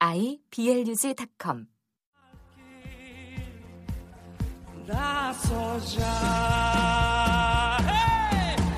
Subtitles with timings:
[0.00, 1.66] iblog.com
[4.86, 6.02] 나서자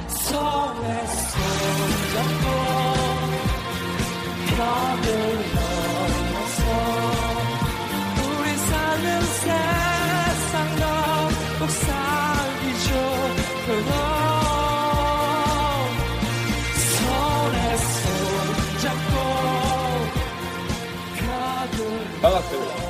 [0.08, 2.46] 손에 손잡고
[4.56, 5.49] 벽을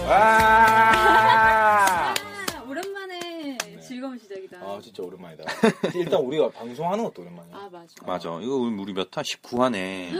[0.08, 2.14] 아!
[2.14, 4.58] 아, 오랜만에 즐거운 시작이다.
[4.58, 5.44] 아 진짜 오랜만이다.
[5.94, 7.56] 일단 우리가 방송하는 것도 오랜만이야.
[7.56, 7.94] 아, 맞아.
[8.06, 8.38] 맞아.
[8.42, 9.22] 이거 우리 몇 화?
[9.22, 10.10] 19화네.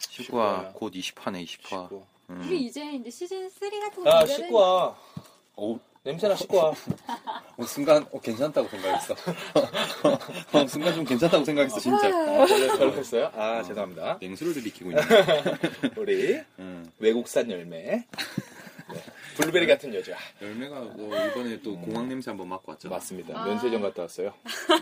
[0.00, 0.74] 19화 19화.
[0.74, 1.46] 곧 20화네, 20화.
[1.46, 2.06] 씻고.
[2.30, 2.42] 음.
[2.46, 4.96] 우리 이제 이제 시즌 3 같은 거야 씻고 와.
[5.56, 6.72] 오, 냄새나 씻고 와.
[7.56, 9.14] 어, 순간 어, 괜찮다고 생각했어.
[10.52, 12.08] 어, 순간 좀 괜찮다고 생각했어, 진짜.
[12.08, 13.30] 아, 저렇게 했어요?
[13.36, 14.18] 아 죄송합니다.
[14.20, 15.02] 냉수를 들이키고 있네.
[15.96, 16.90] 우리 음.
[16.98, 18.04] 외국산 열매.
[18.92, 19.02] 네.
[19.36, 20.16] 블루베리 같은 여자.
[20.40, 22.94] 열매가 뭐 이번에 또 공항 냄새 한번 맡고 왔잖아.
[22.96, 23.38] 맞습니다.
[23.40, 23.44] 아.
[23.46, 24.34] 면세점 갔다 왔어요.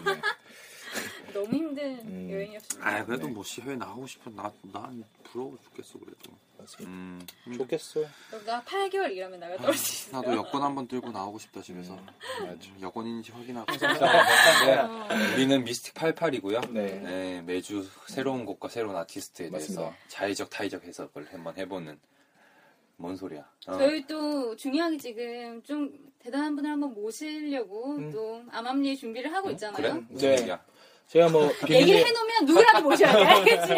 [0.04, 0.20] 네.
[1.32, 2.30] 너무 힘든 음.
[2.30, 2.86] 여행이었습니다.
[2.86, 4.30] 아, 그래도 뭐 시해에 나가고 싶어.
[4.30, 6.32] 나, 난 부러워 죽겠어, 그래도.
[6.58, 6.90] 맞습니다.
[6.92, 7.26] 음.
[7.56, 8.00] 좋겠어.
[8.44, 10.20] 나 8개월 일하면 나갈 떨어질 수 있어.
[10.20, 11.96] 나도 여권 한번 들고 나오고 싶다, 집에서.
[12.40, 12.56] 맞아.
[12.80, 13.66] 여권인지 확인하고.
[14.66, 15.32] 네.
[15.34, 16.70] 우리는 미스틱 88이고요.
[16.70, 17.00] 네.
[17.00, 19.96] 네, 매주 새로운 곡과 새로운 아티스트에 대해서 맞습니다.
[20.08, 21.98] 자의적 타의적 해석을 한번 해보는
[23.02, 23.40] 뭔 소리야?
[23.66, 23.78] 어.
[23.78, 28.12] 저희 또 중요하게 지금 좀 대단한 분을 한번 모시려고 음.
[28.12, 29.76] 또 암암리에 준비를 하고 있잖아요.
[29.76, 29.92] 그래?
[30.08, 30.40] 무슨 네.
[30.40, 30.62] 얘기야?
[31.08, 33.72] 제가 뭐 얘기를 해놓으면 누구라도 모셔야 돼, 알겠지?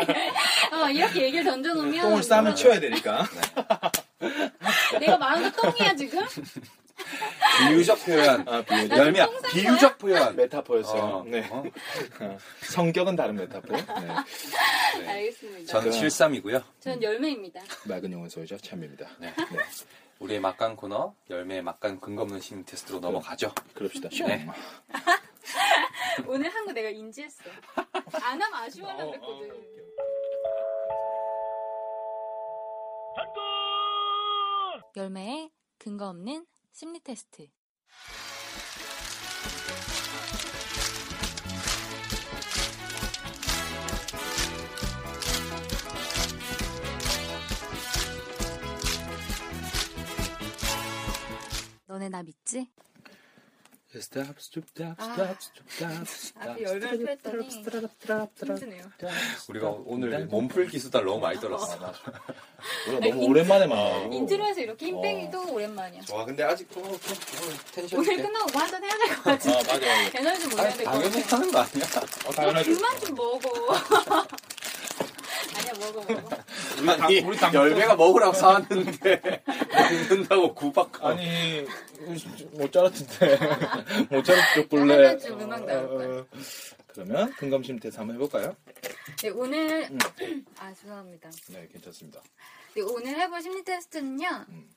[0.74, 3.26] 어, 이렇게 얘기를 던져놓으면 똥을 싸면 치워야 되니까.
[5.00, 6.20] 내가 마음도 똥이야 지금?
[7.58, 8.48] 비유적 표현.
[8.48, 8.90] 아 비밀.
[8.90, 9.28] 열미야.
[9.52, 10.36] 비유적 표현.
[10.36, 11.02] 메타포였어요.
[11.02, 11.46] 어, 네.
[11.50, 11.62] 어?
[12.62, 13.74] 성격은 다른 메타포.
[13.76, 13.82] 네.
[15.00, 15.08] 네.
[15.08, 15.66] 알겠습니다.
[15.72, 16.62] 저는 그- 73이고요.
[16.80, 17.60] 전 열매입니다.
[17.86, 19.08] 맑은 영혼 소유자 참입니다.
[19.18, 19.32] 네.
[19.36, 19.58] 네.
[20.20, 23.52] 우리의 막간 코너 열매의 막간 근거 없는 심 테스트로 넘어가죠.
[23.74, 24.08] 그럽시다.
[24.26, 24.46] 네.
[26.26, 27.42] 오늘 한 거 내가 인지했어.
[28.22, 29.74] 안 하면 아쉬워하려고 그랬거든.
[34.96, 37.46] 열매의 근거 없는 심리 테스트.
[51.86, 52.68] 너네 나 믿지?
[54.00, 55.04] stop stop stop 아.
[55.14, 58.82] stop stop stop 앞에 열매를 폈더니 힘드네요.
[59.48, 61.78] 우리가 오늘 몸풀기 수다를 너무 많이 떨었어.
[62.88, 65.00] 우리가 너무 오랜만에 막 intro에서 이렇게 힘 어.
[65.00, 66.02] 빼기도 오랜만이야.
[66.02, 68.16] 좋아, 근데 아직도 좀, 좀 텐션 오늘.
[68.22, 69.50] 끝나고 뭐 한잔 해야 될 것 같아.
[69.50, 70.18] 아 맞아.
[70.18, 71.36] 에너지 좀 올려야 아니, 될것 당연히 같아.
[71.36, 71.84] 하는 거 아니야?
[72.26, 72.62] 어.
[72.64, 74.28] 그만 좀 먹어.
[75.78, 76.36] 먹어 먹어.
[77.04, 79.42] 아니, 우리 당- 열매가 먹으라고 사왔는데
[80.08, 81.04] 먹는다고 구박.
[81.04, 81.66] 아니
[82.52, 83.38] 못 자랐는데
[84.10, 85.08] 못 자랐죠 한 본래.
[85.08, 86.08] 번쯤 음악 나올 거야.
[86.20, 86.26] 어,
[86.88, 88.54] 그러면 근검심 테스트 한번 해볼까요?
[89.22, 89.98] 네 오늘 음.
[90.58, 91.30] 아 죄송합니다.
[91.50, 92.20] 네 괜찮습니다.
[92.74, 94.46] 네, 오늘 해볼 심리 테스트는요.
[94.48, 94.68] 음.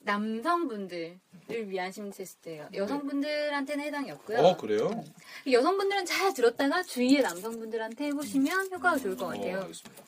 [0.00, 1.18] 남성분들을
[1.66, 2.68] 위한 심리 테스트예요.
[2.74, 4.38] 여성분들한테는 해당이 없고요.
[4.38, 5.04] 어 그래요?
[5.50, 9.60] 여성분들은 잘 들었다가 주위의 남성분들한테 해보시면 효과가 좋을 것 어, 같아요.
[9.60, 10.02] 알겠습니다.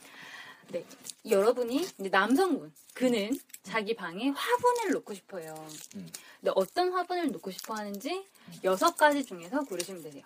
[0.73, 0.85] 네.
[1.29, 5.55] 여러분이 남성분 그는 자기 방에 화분을 놓고 싶어요.
[5.97, 6.09] 음.
[6.41, 8.27] 근데 어떤 화분을 놓고 싶어 하는지
[8.65, 10.23] 여섯 가지 중에서 고르시면 되세요.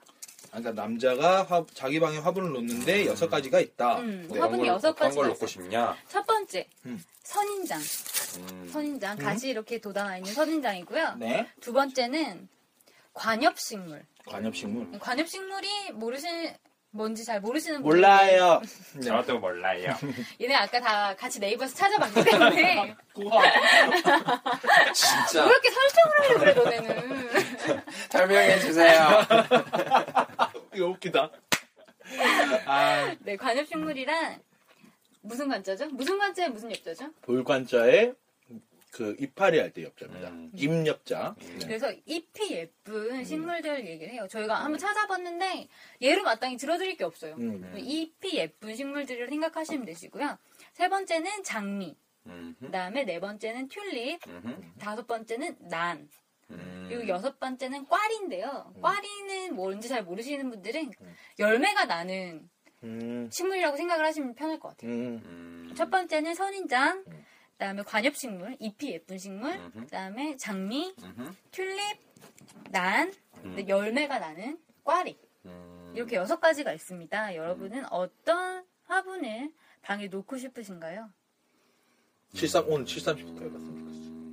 [0.50, 3.98] 아, 그러니까 남자가 화- 자기 방에 화분을 놓는데 여섯 가지가 있다.
[3.98, 4.38] 음, 네.
[4.41, 5.47] 화분이 여섯 어떤 걸 놓고.
[5.47, 5.97] 싶냐?
[6.09, 7.03] 첫 번째 음.
[7.22, 7.81] 선인장,
[8.38, 8.69] 음.
[8.72, 11.16] 선인장 가지 이렇게 돋아나 있는 선인장이고요.
[11.18, 11.47] 네.
[11.60, 12.48] 두 번째는
[13.12, 14.04] 관엽식물.
[14.27, 14.98] 관엽식물.
[14.98, 16.54] 관엽식물이 모르시는
[16.91, 18.62] 뭔지 잘 모르시는 분들 몰라요.
[18.97, 19.03] 네.
[19.03, 19.94] 저도 몰라요.
[20.41, 22.97] 얘네 아까 다 같이 네이버에서 찾아봤기 때문에
[24.94, 29.21] 진짜 왜 이렇게 설정을 하려고 그래 너네는 설명해 주세요.
[30.78, 31.30] 이거 웃기다.
[32.66, 34.41] 아, 네 관엽식물이란
[35.22, 35.86] 무슨 관자죠?
[35.91, 37.13] 무슨 관자에 무슨 엽자죠?
[37.22, 38.13] 볼관자에
[38.92, 40.28] 그 이파리 할 때 엽자입니다.
[40.30, 40.51] 음.
[40.54, 41.34] 입엽자.
[41.39, 41.59] 네.
[41.66, 44.27] 그래서 잎이 예쁜 식물들 얘기를 해요.
[44.30, 45.69] 저희가 한번 찾아봤는데
[46.03, 47.34] 얘로 마땅히 들어드릴 게 없어요.
[47.39, 47.75] 음.
[47.77, 50.39] 잎이 예쁜 식물들을 생각하시면 되시고요.
[50.72, 51.97] 세 번째는 장미.
[52.27, 52.54] 음.
[52.60, 54.72] 그다음에 네 번째는 튤립, 음.
[54.78, 56.09] 다섯 번째는 난,
[56.50, 56.86] 음.
[56.89, 58.72] 그리고 여섯 번째는 꽈리인데요.
[58.80, 60.91] 꽈리는 뭔지 잘 모르시는 분들은
[61.39, 62.48] 열매가 나는
[62.84, 63.28] 음.
[63.30, 64.91] 식물이라고 생각을 하시면 편할 것 같아요.
[64.91, 65.22] 음.
[65.24, 65.74] 음.
[65.77, 67.04] 첫 번째는 선인장,
[67.53, 69.59] 그다음에 관엽식물, 잎이 예쁜 식물.
[69.72, 70.95] 그다음에 장미.
[71.50, 71.83] 튤립,
[72.71, 73.12] 난,
[73.44, 73.68] 음.
[73.68, 75.18] 열매가 나는 꽈리.
[75.44, 75.92] 음.
[75.94, 77.34] 이렇게 여섯 가지가 있습니다.
[77.34, 79.53] 여러분은 어떤 화분을
[79.83, 81.10] 방에 놓고 싶으신가요?
[82.34, 84.28] 73 오늘 73씩 해봤으면 음.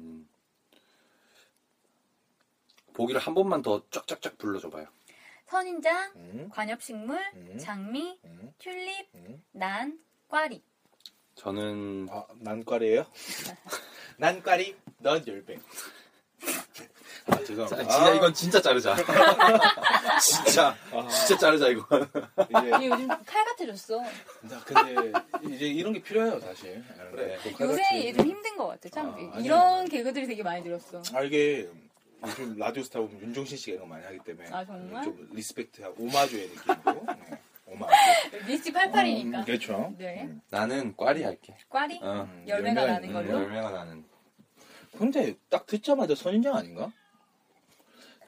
[2.95, 4.87] 보기를 한 번만 더 쫙쫙쫙 불러줘봐요.
[5.47, 6.49] 선인장, 음.
[6.51, 7.57] 관엽식물, 음.
[7.59, 8.53] 장미, 음.
[8.57, 9.43] 튤립, 음.
[9.51, 10.63] 난, 꽈리.
[11.35, 13.05] 저는 아, 난과리예요?
[14.17, 15.59] 난과리, 넌 열배.
[17.27, 17.83] 아, 자, 죄송합니다.
[17.83, 18.95] 진짜 이건 진짜 자르자.
[20.21, 21.85] 진짜 아, 진짜 자르자 이거.
[21.97, 24.01] 이제 이게 요즘 칼 같아졌어.
[24.41, 25.11] 나 근데
[25.53, 26.83] 이제 이런 게 필요해요, 사실.
[27.11, 27.37] 그래.
[27.59, 28.89] 요새 얘좀 힘든 것 같아.
[28.89, 29.89] 참 아, 이런.
[29.89, 31.01] 개그들이 되게 많이 들었어.
[31.13, 31.67] 아 이게
[32.27, 35.03] 요즘 라디오 스타 보면 윤종신 씨가 이런 거 많이 하기 때문에 아, 정말?
[35.03, 37.39] 좀 respect하고 오마주의 느낌으로 네.
[37.67, 37.93] 오마주.
[38.47, 39.35] 미스틱 88이니까.
[39.39, 39.93] 음, 그렇죠.
[39.97, 40.23] 네.
[40.23, 40.41] 음.
[40.49, 41.55] 나는 꽈리 할게.
[41.69, 41.99] 꽈리?
[42.01, 42.27] 어.
[42.29, 43.31] 음, 열매가 열매가 나는 걸로?
[43.41, 44.05] 열매가 나는.
[44.97, 46.91] 근데 딱 듣자마자 선인장 아닌가?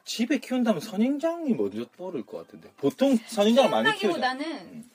[0.04, 4.34] 집에 키운다면 선인장이 먼저 떠오를 것 같은데 보통 선인장을 많이 키우잖아.
[4.38, 4.90] 키운다기보다는 음.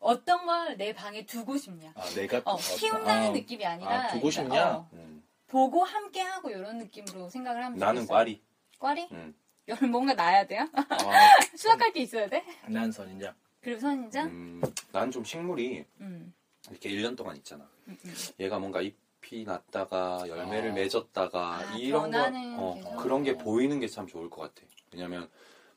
[0.00, 1.92] 어떤 걸 내 방에 두고 싶냐.
[1.94, 4.76] 아 내가 어, 어, 키운다는 아, 느낌이 아니라 아, 두고 그러니까, 싶냐?
[4.76, 5.22] 어, 음.
[5.54, 8.16] 보고 함께 하고 이런 느낌으로 생각을 하면 나는 좋겠어요.
[8.16, 8.42] 꽈리.
[8.80, 9.08] 꽈리?
[9.12, 9.32] 음.
[9.68, 10.66] 열 뭔가 나야 돼요?
[10.74, 10.82] 아,
[11.56, 12.44] 수확할 게 있어야 돼?
[12.66, 13.32] 난 선인장.
[13.60, 14.26] 그리고 선인장?
[14.26, 14.60] 음,
[14.90, 16.34] 난 좀 식물이 음.
[16.70, 17.70] 이렇게 1년 동안 있잖아.
[17.86, 18.14] 음, 음.
[18.40, 20.74] 얘가 뭔가 잎이 났다가 열매를 아.
[20.74, 22.18] 맺었다가 아, 이런 거
[22.60, 22.96] 어, 계속.
[22.96, 24.66] 그런 게 보이는 게 참 좋을 것 같아.
[24.92, 25.30] 왜냐면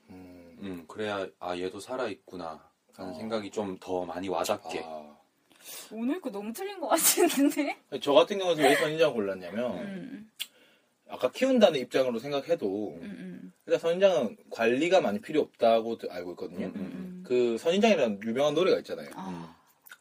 [0.09, 3.13] 음, 음, 그래야 아 얘도 살아 있구나 하는 어.
[3.13, 4.81] 생각이 좀 더 많이 와닿게.
[4.83, 5.16] 아.
[5.91, 7.77] 오늘 거 너무 틀린 것 같은데?
[8.01, 10.31] 저 같은 경우는 왜 선인장 골랐냐면 음,
[11.09, 16.67] 아까 키운다는 입장으로 생각해도 음, 음, 일단 선인장은 관리가 많이 필요 없다고 알고 있거든요.
[16.67, 17.23] 음, 음.
[17.25, 19.09] 그 선인장이라는 유명한 노래가 있잖아요.
[19.15, 19.55] 아,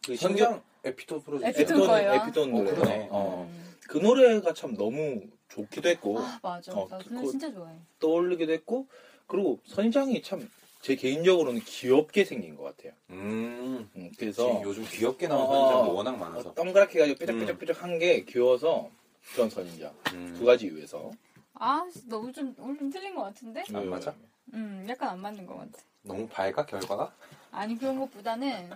[0.04, 1.60] 그 선장 에피토 프로젝트.
[1.60, 2.12] 에피톤 에피톤 거예요?
[2.14, 2.70] 에피톤 어, 노래.
[2.70, 3.08] 그러네.
[3.10, 3.48] 어.
[3.50, 3.74] 음.
[3.88, 6.72] 그 노래가 참 너무 좋기도 했고 아, 맞아.
[6.72, 7.76] 어, 나그 그- 노래 진짜 좋아해.
[8.00, 8.88] 떠올리기도 했고
[9.26, 10.48] 그리고 선인장이 참
[10.86, 12.92] 제 개인적으로는 귀엽게 생긴 것 같아요.
[13.10, 13.90] 음.
[13.96, 15.92] 음, 그래서 요즘 귀엽게 나오는 어, 선장도 어.
[15.92, 16.50] 워낙 많아서.
[16.50, 18.88] 어, 동그랗게 해가지고 뾰족뾰족뾰족한 게 귀여워서
[19.34, 20.36] 그런 선인장 음.
[20.38, 21.10] 두 가지 이유에서
[21.54, 23.64] 아, 너무 좀, 오늘 좀 틀린 것 같은데?
[23.72, 23.86] 안 네.
[23.86, 24.14] 맞아?
[24.54, 25.82] 음, 약간 안 맞는 것 같아.
[26.02, 27.12] 너무 밝아 결과가?
[27.50, 28.70] 아니, 그런 것보다는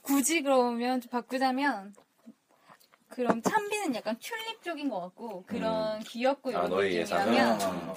[0.00, 1.94] 굳이 그러면 좀 바꾸자면
[3.10, 7.94] 그럼 참비는 약간 튤립 쪽인 것 같고 그런 귀엽고 아, 이런 너의 느낌이라면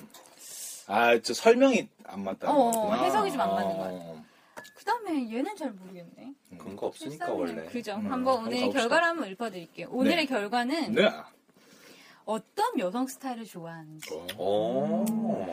[0.88, 2.52] 아, 아, 저 설명이 안 맞다.
[2.52, 4.26] 어, 해석이 좀 안 맞는 것 같아.
[4.76, 6.34] 그 다음에 얘는 잘 모르겠네.
[6.58, 7.66] 근거 없으니까 원래.
[7.66, 7.96] 그죠.
[7.96, 8.70] 음, 한번 오늘.
[8.72, 9.88] 결과를 한번 읊어드릴게요.
[9.90, 10.26] 오늘의 네.
[10.26, 11.10] 결과는 네.
[12.26, 14.14] 어떤 여성 스타일을 좋아하는지.
[14.38, 15.06] 오.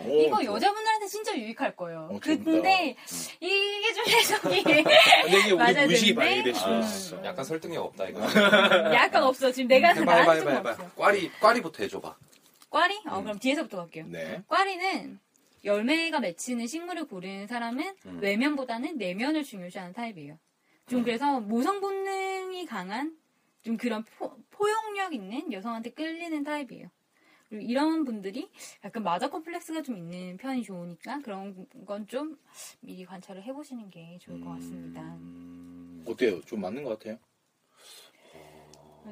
[0.06, 0.55] 이거 좋아.
[0.55, 2.08] 여자분들한테 진짜 유익할 거예요.
[2.12, 2.96] 어, 근데
[3.40, 6.79] 이게 좀 해석이 근데 이게 맞아야 무식이 아.
[6.81, 7.25] 있어.
[7.25, 8.20] 약간 설득력 없다 이거.
[8.94, 9.50] 약간 없어.
[9.52, 10.70] 지금 내가 해봐 해봐 나한테 해봐 좀 해봐.
[10.70, 10.90] 없어.
[10.96, 12.17] 꽈리 꽈리부터 해줘봐.
[12.72, 12.94] 꽈리?
[13.06, 13.24] 어, 음.
[13.24, 14.06] 그럼 뒤에서부터 갈게요.
[14.06, 14.42] 네.
[14.48, 15.20] 꽈리는
[15.64, 18.19] 열매가 맺히는 식물을 고르는 사람은 음.
[18.20, 20.38] 외면보다는 내면을 중요시하는 타입이에요.
[20.88, 21.04] 좀 음.
[21.04, 23.16] 그래서 모성 본능이 강한
[23.62, 26.88] 좀 그런 포, 포용력 있는 여성한테 끌리는 타입이에요.
[27.48, 28.50] 그리고 이런 분들이
[28.82, 32.38] 약간 mother complex가 좀 있는 편이 좋으니까 그런 건 좀
[32.81, 35.02] 미리 관찰을 해보시는 게 좋을 것 같습니다.
[35.02, 36.02] 음.
[36.08, 36.41] 어때요?
[36.43, 37.19] 좀 맞는 것 같아요?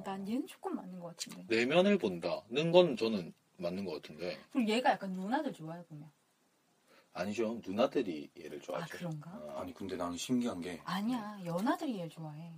[0.05, 1.45] 난 얘는 조금 맞는 것 같은데.
[1.49, 6.09] 내면을 본다는 건 저는 맞는 것 같은데 그리고 얘가 약간 누나들 좋아해 보면.
[7.13, 7.61] 아니죠.
[7.67, 8.97] 누나들이 얘를 아 좋아하죠.
[8.99, 9.31] 그런가?
[9.33, 12.53] 어, 아니 근데 나는 신기한 게 아니야 연하들이 얘를 좋아해.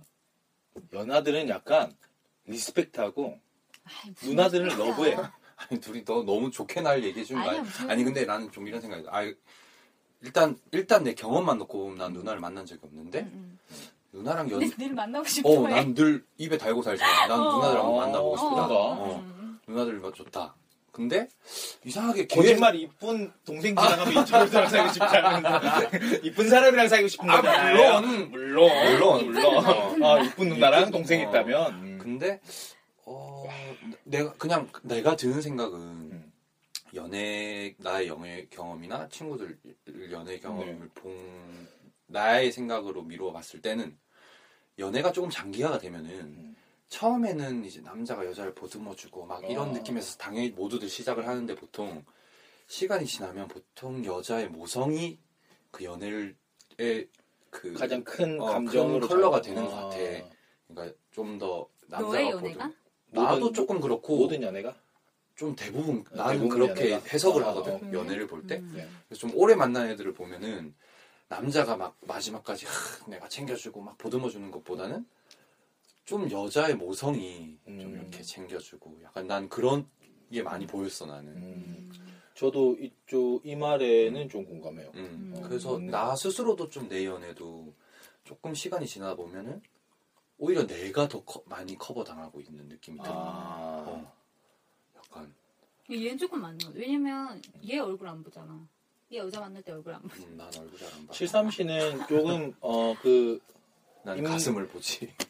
[0.91, 1.95] 연하들은 약간
[2.45, 3.39] respect하고
[3.83, 4.67] 아이, 누나들은.
[4.77, 5.15] love해.
[5.69, 8.51] 아니 둘이 너 너무 좋게 날 얘기해 주는 거 아니야, 아니 무슨- 아니 근데 나는
[8.51, 9.21] 좀 이런 생각이 아
[10.21, 13.59] 일단 일단 내 경험만 놓고 보면 난 누나를 만난 적이 없는데 응, 응.
[14.11, 15.75] 누나랑 연 늘 만나고 싶어 어, 해.
[15.83, 17.27] 난늘 입에 달고 살잖아.
[17.27, 17.55] 난 어.
[17.55, 18.49] 누나들 한번 어, 만나보고 싶다.
[18.53, 18.75] 그런가?
[18.75, 19.59] 어, 음.
[19.67, 20.55] 누나들 뭐 좋다.
[20.93, 21.27] 근데
[21.83, 27.37] 이상하게 걔 거짓말 이쁜 동생 지나가면 이쪽으로 사귀고 싶지 않은 이쁜 사람이랑 사귀고 싶은 아,
[27.41, 28.01] 거잖아요.
[28.29, 28.29] 물론.
[28.29, 29.25] 물론 물론.
[29.25, 31.29] 물론 아, 이쁜 누나랑 이쁜- 동생이 어.
[31.29, 31.97] 있다면 음.
[31.99, 32.39] 근데
[33.05, 33.43] 어
[34.03, 36.31] 내가 그냥 내가 드는 생각은 음.
[36.93, 39.57] 연애 나의 연애 경험이나 친구들
[40.11, 40.87] 연애 경험을 네.
[40.93, 41.67] 본
[42.05, 43.97] 나의 생각으로 미루어 봤을 때는
[44.77, 46.55] 연애가 조금 장기화가 되면은 음.
[46.97, 49.71] 처음에는 이제 남자가 여자를 보듬어주고 막 이런 어.
[49.71, 52.05] 느낌에서 당연히 모두들 시작을 하는데 보통
[52.67, 55.17] 시간이 지나면 보통 여자의 모성이
[55.71, 56.35] 그 연애의
[57.49, 59.71] 그 가장 큰 어, 감정으로 큰 컬러가 작용- 되는 아.
[59.71, 59.97] 것 같아.
[60.67, 62.63] 그러니까 좀 더 남자가 연애가?
[62.67, 62.73] 보듬
[63.23, 64.75] 나도 모든- 조금 그렇고 모든 연애가
[65.35, 67.09] 좀 대부분 아, 나는 대부분 그렇게 연애가?
[67.11, 68.57] 해석을 아, 하거든 아, 연애를 볼 때.
[68.59, 68.71] 음.
[68.75, 68.87] 네.
[69.07, 70.75] 그래서 좀 오래 만난 애들을 보면은
[71.27, 75.03] 남자가 막 마지막까지 하, 내가 챙겨주고 막 보듬어주는 것보다는
[76.05, 77.93] 좀 여자의 모성이 좀 음.
[77.95, 79.87] 이렇게 챙겨주고 약간 난 그런
[80.31, 81.31] 게 많이 보였어 나는.
[81.35, 81.91] 음.
[82.35, 84.91] 저도 이쪽 이 말에는 좀 공감해요.
[84.95, 85.33] 음.
[85.35, 85.41] 음.
[85.43, 85.87] 그래서 음.
[85.87, 87.73] 나 스스로도 좀 내 연애도
[88.23, 89.61] 조금 시간이 지나다 보면은
[90.37, 93.13] 오히려 내가 더 커- 많이 커버 당하고 있는 느낌이 들어.
[93.13, 94.13] 아, 어.
[94.95, 95.33] 약간
[95.89, 96.71] 얘는 조금 맞는 거.
[96.73, 98.67] 왜냐면 얘 얼굴 안 보잖아.
[99.11, 100.15] 얘 여자 만날 때 얼굴 안 봐.
[100.17, 101.13] 음, 난 얼굴 잘 안 봐.
[101.13, 103.39] 73 씨는 조금 어 그
[104.03, 105.09] 난 임- 가슴을 보지.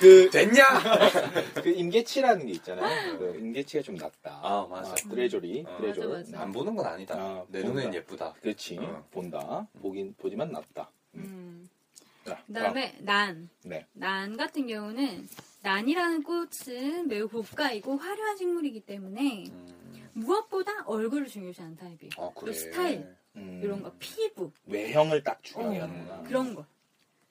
[0.00, 0.64] 그, 됐냐?
[1.62, 3.18] 그 임계치라는 게 있잖아요.
[3.18, 4.40] 그 임계치가 좀 낮다.
[4.42, 4.92] 아, 맞아.
[4.92, 4.94] 어.
[4.94, 5.40] threshold.
[5.40, 6.40] 맞아, 맞아.
[6.40, 7.14] 안 보는 건 아니다.
[7.18, 7.80] 아, 내 본다.
[7.80, 8.32] 눈엔 예쁘다.
[8.40, 8.78] 그렇지.
[8.78, 9.06] 어.
[9.10, 9.66] 본다.
[9.82, 10.90] 보긴 보지만 낮다.
[11.16, 11.68] 음.
[12.24, 13.48] 자, 그다음에 난.
[13.64, 13.86] 네.
[13.92, 15.28] 난 같은 경우는
[15.62, 20.10] 난이라는 꽃은 매우 고가이고 화려한 식물이기 때문에 음.
[20.14, 22.10] 무엇보다 얼굴을 중요시하는 타입이에요.
[22.18, 22.52] 아, 그래.
[22.52, 23.16] 스타일.
[23.36, 26.22] 음, 이런 거 피부 외형을 딱 어, 중요해하는구나.
[26.22, 26.64] 그런 거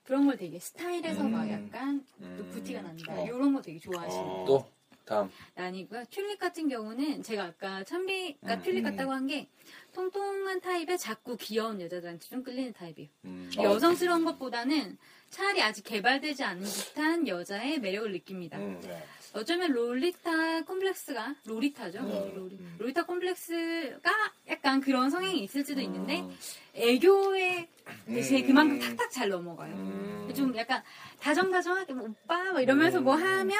[0.04, 1.32] 그런 걸 되게 스타일에서 음.
[1.32, 2.36] 막 약간 음.
[2.38, 3.26] 또 부티가 난다 어.
[3.26, 4.46] 이런 거 되게 좋아하시는 어.
[4.48, 4.66] 또
[5.06, 5.30] 다음.
[5.56, 6.06] 난이고요.
[6.12, 8.92] 튤립 같은 경우는 제가 아까 참비가 음, 튤립 음.
[8.92, 9.48] 같다고 한 게
[9.94, 13.10] 통통한 타입에 작고 귀여운 여자들한테 좀 끌리는 타입이에요.
[13.26, 13.52] 음.
[13.58, 13.64] 어.
[13.64, 14.98] 여성스러운 것보다는
[15.30, 18.58] 차라리 아직 개발되지 않은 듯한 여자의 매력을 느낍니다.
[18.58, 18.80] 음.
[18.82, 19.04] 네.
[19.36, 22.00] 어쩌면 롤리타 콤플렉스가 롤리타죠.
[22.00, 22.32] 음.
[22.36, 22.76] 롤리, 음.
[22.80, 24.12] 롤리타 콤플렉스가
[24.50, 26.36] 약간 그런 성향이 있을 수도 있는데 음.
[26.74, 27.68] 애교에
[28.08, 28.48] 대신에 음.
[28.48, 29.74] 그만큼 탁탁 잘 넘어가요.
[29.76, 30.32] 음.
[30.36, 30.82] 좀 약간
[31.20, 33.22] 다정다정하게 뭐 오빠 막 이러면서 뭐 음.
[33.24, 33.58] 하면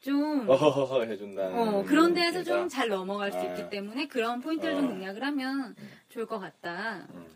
[0.00, 1.42] 좀 어허허허 해준다.
[1.48, 3.42] 어, 그런 데에서 좀 잘 넘어갈 수 아.
[3.42, 4.88] 있기 때문에 그런 포인트를 좀 어.
[4.88, 5.76] 공략을 하면
[6.08, 7.06] 좋을 것 같다.
[7.14, 7.26] 음.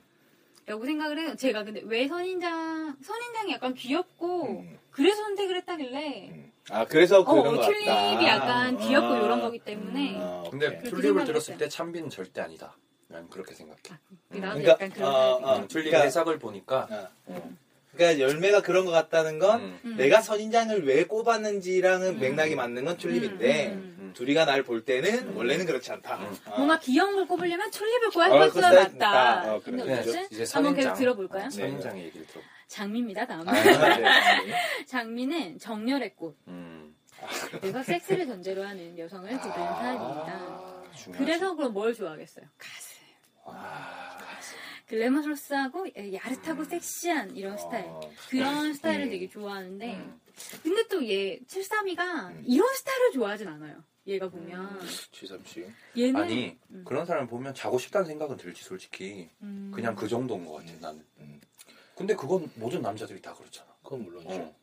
[0.65, 1.37] 라고 생각을 해요.
[1.37, 4.79] 제가 근데 왜 선인장, 선인장이 약간 귀엽고 음.
[4.91, 6.53] 그래서 선택을 했다길래 음.
[6.71, 8.27] 아 그래서 어, 그런 거 튤립이 같다.
[8.27, 9.19] 약간 귀엽고 아.
[9.21, 11.57] 이런 거기 때문에 아, 근데 튤립을 들었을.
[11.59, 12.77] 때 참비는 절대 아니다.
[13.09, 13.81] 난 그렇게 생각해.
[14.31, 15.39] 나도 그러니까, 약간 그런 아.
[15.43, 15.57] 아.
[15.59, 17.09] 음, 튤립 그러니까- 해석을 보니까 아.
[17.27, 17.51] 어.
[17.95, 19.81] 그러니까 열매가 그런 것 같다는 건 음.
[19.85, 19.97] 음.
[19.97, 22.21] 내가 선인장을 왜 꼽았는지랑은 음.
[22.21, 24.13] 맥락이 맞는 건 튤립인데 음, 음.
[24.15, 26.17] 둘이가 날 볼 때는 원래는 그렇지 않다.
[26.17, 26.37] 음.
[26.47, 26.57] 아.
[26.57, 29.55] 뭔가 귀여운 걸 꼽으려면 튤립을 꼽아야 어.
[29.55, 29.99] 어, 근데 그래.
[30.01, 30.95] 어쨌든 이제 한번 계속 선인장.
[30.99, 31.47] 들어볼까요?
[31.47, 32.43] 어, 선인장의 얘기를 들어.
[32.69, 33.27] 장미입니다.
[33.27, 33.49] 다음.
[33.49, 34.55] 아, 네.
[34.87, 36.37] 장미는 정열의 꽃.
[36.49, 36.95] 음.
[37.63, 40.33] 내가 섹스를 전제로 하는 여성을 타입입니다.
[40.33, 41.25] 아, 중요하지.
[41.25, 42.47] 그래서 그럼 뭘 좋아하겠어요?
[42.59, 42.97] 가슴.
[43.47, 44.19] 아,
[44.87, 47.87] 글래머러스하고 야릇하고 섹시한 이런 스타일.
[47.87, 48.01] 어.
[48.29, 49.11] 그런 스타일을 음.
[49.11, 50.21] 되게 좋아하는데 음.
[50.63, 52.43] 근데 또 얘 732가 음.
[52.47, 53.83] 이런 스타일을 좋아하진 않아요.
[54.07, 54.81] 얘가 보면
[55.11, 55.67] 지삼씨.
[55.99, 56.85] 얘는 아니 음.
[56.87, 59.73] 그런 사람을 보면 자고 싶다는 생각은 들지 솔직히 음.
[59.75, 61.05] 그냥 그 정도인 것 같아 나는.
[61.97, 61.99] 음.
[61.99, 63.75] 근데 그건 모든 남자들이 다 그렇잖아.
[63.83, 64.35] 그건 물론이죠.
[64.35, 64.57] 어.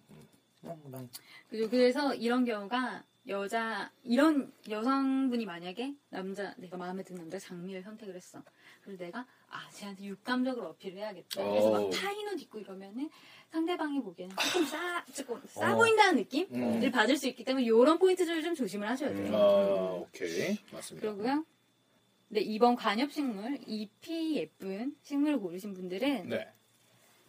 [0.66, 1.10] 어, 난
[1.50, 1.70] 그죠.
[1.70, 8.42] 그래서 이런 경우가 여자 이런 여성분이 만약에 남자 내가 마음에 드는 남자 장미를 선택을 했어.
[8.82, 11.44] 그래서 내가 아 쟤한테 육감적으로 어필을 해야겠다.
[11.44, 11.90] 그래서 막 어우.
[11.92, 13.10] 타인옷 입고 이러면은
[13.52, 15.78] 상대방이 보기에는 조금 싸 조금 싸 어.
[15.78, 16.92] 보인다는 느낌을 음.
[16.92, 19.28] 받을 수 있기 때문에 이런 포인트들을 좀 조심을 하셔야 돼요.
[19.28, 19.36] 음.
[19.36, 20.58] 아, 오케이.
[20.72, 21.02] 맞습니다.
[21.08, 21.46] 그러고요.
[22.30, 26.52] 네, 이번 관엽 식물, 잎이 예쁜 식물을 고르신 분들은 네.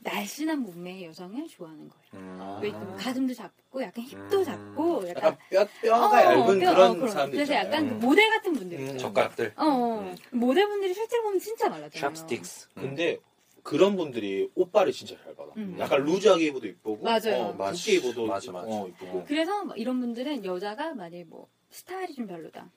[0.05, 2.05] 날씬한 몸매의 여성을 좋아하는 거예요.
[2.15, 2.59] 음.
[2.63, 4.45] 왜또 가슴도 작고 약간 힙도 음.
[4.45, 7.09] 작고 약간 약간 뼈, 뼈가 어, 얇은 뼈, 그런 어.
[7.09, 7.67] 사람들 그래서 있잖아요.
[7.67, 8.01] 약간 음.
[8.01, 8.99] 그 모델 같은 분들 음.
[8.99, 9.53] 젓가락들.
[9.57, 10.15] 어, 어.
[10.31, 12.15] 모델분들이 실제로 보면 진짜 말랐잖아요.
[12.15, 12.69] 샵스틱스.
[12.75, 13.19] 근데
[13.63, 15.53] 그런 분들이 옷빨이 진짜 잘 받아.
[15.57, 15.77] 음.
[15.79, 17.55] 약간 루즈하게 입어도 이쁘고, 맞아요.
[17.57, 17.57] 어.
[17.57, 18.67] 굵게 입어도 맞아, 맞아.
[18.69, 19.25] 어, 이쁘고.
[19.25, 22.71] 그래서 막 이런 분들은 여자가 만약에 뭐 스타일이 좀 별로다.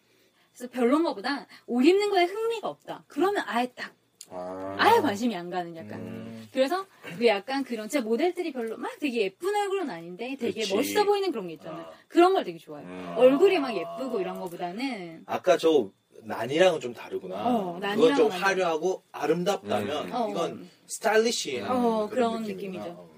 [0.55, 3.03] 그래서 별론 거보다 옷 입는 거에 흥미가 없다.
[3.07, 3.93] 그러면 아예 딱
[4.29, 5.99] 아, 아예 관심이 안 가는 약간.
[5.99, 6.47] 음.
[6.51, 6.85] 그래서
[7.19, 10.75] 왜 약간 그런 진짜 모델들이 별로 막 되게 예쁜 얼굴은 아닌데 되게 그치.
[10.75, 11.85] 멋있어 보이는 그런 게 있잖아요.
[11.85, 11.91] 아.
[12.07, 12.87] 그런 걸 되게 좋아해요.
[12.87, 13.13] 음.
[13.17, 15.89] 얼굴이 막 예쁘고 이런 거보다는 아까 저
[16.23, 17.35] 난이랑은 좀 다르구나.
[17.47, 20.13] 어, 그건 난이랑은 좀 화려하고 아름답다면 음.
[20.13, 22.83] 어, 이건 스타일리시한 어, 그런 느낌이구나.
[22.85, 22.99] 느낌이죠.
[22.99, 23.09] 어,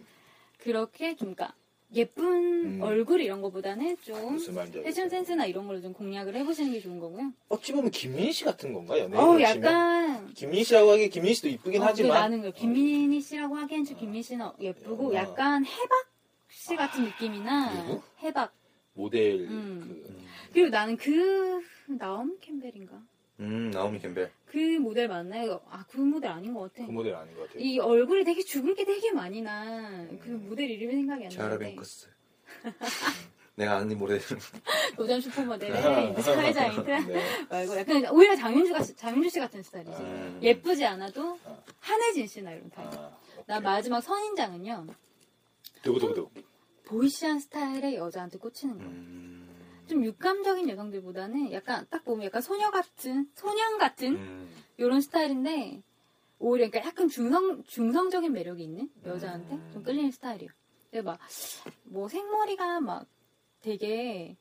[0.58, 1.56] 그렇게 좀 그러니까
[1.94, 2.26] 예쁜
[2.66, 2.82] 음.
[2.82, 4.38] 얼굴 이런 거보다는 좀
[4.84, 5.10] 패션.
[5.10, 7.32] 센스나 이런 걸로 좀 공략을 해보시는 게 좋은 거고요.
[7.50, 9.16] 어찌 보면 김민희 씨 같은 건가 연예인?
[9.16, 13.56] 어, 약간 김민희 씨라고 하기에 김민희 씨도 이쁘긴 어, 하지만 그 나는 그 김민희 씨라고
[13.56, 15.14] 하기엔 좀 김민희 씨는 예쁘고 어.
[15.16, 16.08] 약간 해박
[16.50, 18.02] 씨 같은 느낌이나 누구?
[18.22, 18.54] 해박.
[18.94, 20.04] 모델 음.
[20.06, 20.20] 그
[20.54, 23.02] 그리고 나는 그 나오미 캠벨인가?
[23.40, 24.30] 음, 나오미 캠벨.
[24.52, 25.62] 그 모델 맞나요?
[25.70, 26.86] 아, 그 모델 아닌 것 같아.
[26.86, 27.64] 그 모델 아닌 것 같아요.
[27.64, 30.08] 이 얼굴이 되게 주근깨 되게 많이 나.
[30.22, 31.66] 그 모델 이름이 생각이 안 나는데.
[31.66, 32.08] 뱅크스.
[33.56, 34.20] 내가 아는 모델.
[34.96, 37.46] 도전 슈퍼모델의 스카이 자이트 네.
[37.50, 39.98] 말고 약간 오히려 장윤주 같 장윤주 씨 같은 스타일이지.
[40.02, 40.40] 음.
[40.42, 41.64] 예쁘지 않아도 어.
[41.80, 42.88] 한혜진 씨나 이런 타입.
[42.94, 43.12] 아,
[43.46, 44.88] 나 마지막 선인장은요.
[45.84, 46.30] 두구두구두.
[46.86, 48.90] boyish한 스타일의 여자한테 꽂히는 거예요.
[48.90, 49.49] 음.
[49.90, 54.50] 좀 육감적인 여성들보다는 약간 딱 보면 약간 소녀 같은 소년 같은 음.
[54.78, 55.82] 이런 스타일인데
[56.38, 59.70] 오히려 그러니까 약간 중성 중성적인 매력이 있는 여자한테 음.
[59.74, 60.52] 좀 끌리는 스타일이에요.
[60.92, 61.20] 근데 막
[61.84, 63.08] 뭐 생머리가 막
[63.62, 64.38] 되게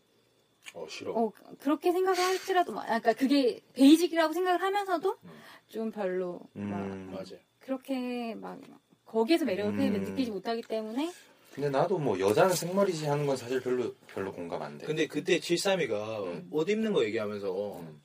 [0.74, 1.12] 어 싫어.
[1.14, 5.30] 어 그렇게 생각을 할지라도 막 약간 그게 베이직이라고 생각을 하면서도 음.
[5.68, 7.10] 좀 별로 막 음.
[7.10, 7.40] 맞아요.
[7.58, 8.60] 그렇게 막
[9.06, 9.92] 거기에서 매력을 음.
[10.04, 11.10] 느끼지 못하기 때문에
[11.58, 14.86] 근데 나도 뭐 여자는 생머리지 하는 건 사실 별로 별로 공감 안 돼.
[14.86, 16.48] 근데 그때 732가 음.
[16.52, 18.00] 옷 입는 거 얘기하면서 음.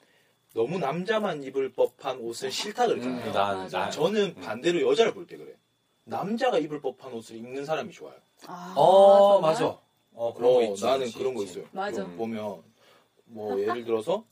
[0.56, 3.28] 너무 남자만 입을 법한 옷은 싫다 그랬잖아요.
[3.28, 3.68] 음, 난.
[3.70, 4.42] 난 저는 음.
[4.42, 5.54] 반대로 여자를 볼 때 그래.
[6.06, 8.16] 남자가 입을 법한 옷을 입는 사람이 좋아요.
[8.48, 9.40] 아, 어?
[9.40, 9.78] 맞아.
[10.16, 10.84] 어 그런 거 어, 있지.
[10.84, 11.44] 나는 있지, 그런 거.
[11.44, 11.66] 있어요.
[11.72, 12.04] 맞아.
[12.04, 12.18] 음.
[12.18, 12.64] 보면
[13.26, 14.26] 뭐 예를 들어서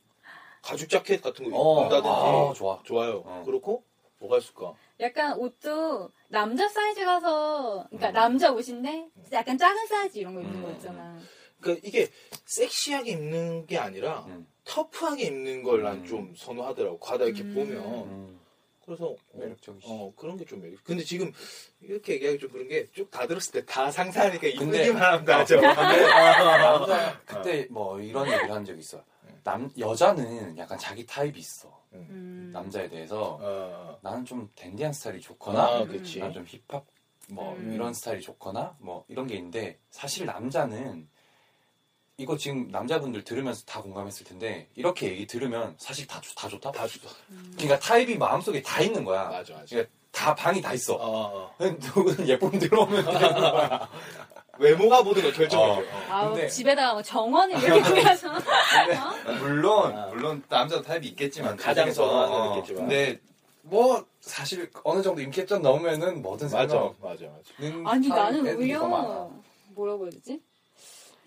[0.63, 2.79] 가죽 자켓 같은 거 어, 입는다든지 아, 좋아.
[2.83, 3.21] 좋아요.
[3.23, 3.43] 어.
[3.45, 3.83] 그렇고
[4.17, 4.73] 뭐가 있을까?
[5.01, 8.13] 약간 옷도 남자 사이즈 가서 그러니까 음.
[8.13, 10.63] 남자 옷인데 약간 작은 사이즈 이런 거 입는 음.
[10.63, 11.19] 거 있잖아.
[11.59, 12.07] 그러니까 이게
[12.45, 14.47] 섹시하게 입는 게 아니라 음.
[14.63, 16.05] 터프하게 입는 걸 난 음.
[16.05, 16.99] 좀 선호하더라고.
[16.99, 17.53] 가다 이렇게 음.
[17.55, 18.39] 보면 음.
[18.85, 19.85] 그래서 어, 매력적이지.
[19.89, 20.83] 어 그런 게 좀 매력.
[20.83, 21.31] 근데 지금
[21.81, 24.59] 이렇게 얘기하기 좀 그런 게 쭉 다 들었을 때 다 상상하니까 다죠.
[24.59, 25.45] 근데 남자
[27.25, 29.03] 그때 뭐 이런 얘기를 한 적 있어.
[29.43, 31.81] 남 여자는 약간 자기 타입이 있어.
[31.93, 32.51] 음.
[32.53, 36.01] 남자에 대해서 어, 나는 좀 댄디한 스타일이 좋거나 아, 음.
[36.19, 36.85] 나는 좀 힙합
[37.29, 37.73] 뭐 음.
[37.73, 41.09] 이런 스타일이 좋거나 뭐 이런 게 있는데 사실 남자는
[42.17, 46.71] 이거 지금 남자분들 들으면서 다 공감했을 텐데 이렇게 얘기 들으면 사실 다, 좋- 다 좋다.
[46.71, 47.09] 다 좋다.
[47.55, 49.23] 그러니까 타입이 마음속에 다 있는 거야.
[49.29, 49.65] 맞아, 맞아.
[49.67, 50.95] 그러니까 다 방이 다 있어.
[50.95, 51.55] 어, 어.
[51.59, 53.89] 누구는 예쁨 들어오면 되는 거야.
[54.59, 55.59] 외모가 모든 걸 결정해줘.
[55.59, 55.83] 어.
[56.09, 60.07] 아우 근데- 집에다가 뭐 정원을 이렇게 꾸며서 근데 물론 아.
[60.07, 62.81] 물론 남자도 타입이 있겠지만 가장 그중에서, 선호하는 어, 있겠지만.
[62.87, 63.19] 근데
[63.63, 67.89] 뭐 사실 어느 정도 인기점 넘으면은 뭐든 맞아, 맞아, 맞아.
[67.91, 68.57] 아니 나는.
[68.57, 69.29] 오히려
[69.69, 70.41] 뭐라고 해야 되지?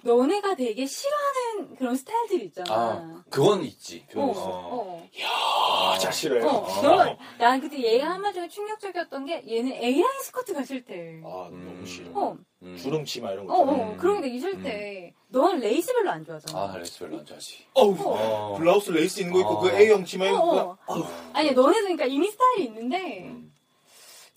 [0.04, 2.72] 너네가 되게 싫어하는 그런 스타일들이 있잖아.
[2.72, 4.06] 아 그건 있지.
[4.14, 4.32] 어, 어.
[4.36, 5.08] 어.
[5.24, 6.46] 아, 자 싫어요.
[6.46, 6.82] 어, 어.
[6.82, 11.22] 너, 난 그때 얘가 한말 중에 충격적이었던 게 얘는 A라인 스커트가 싫대.
[11.24, 11.64] 아, 음.
[11.66, 12.10] 너무 싫어.
[12.14, 12.76] 어, 음.
[12.76, 13.62] 주름 치마 이런 거 어.
[13.62, 13.96] 어, 음.
[13.96, 15.14] 그런 게 되게 싫대.
[15.28, 16.72] 넌 레이스 별로 안 좋아하잖아.
[16.74, 17.66] 아 레이스 별로 안 좋아하지.
[17.74, 18.56] 어우, 어.
[18.58, 19.60] 블라우스 레이스 있는 거 어.
[19.60, 21.08] 그 A형 치마 어, 입고 어.
[21.32, 23.53] 아니, 너네도 그러니까 이미 스타일이 있는데, 음.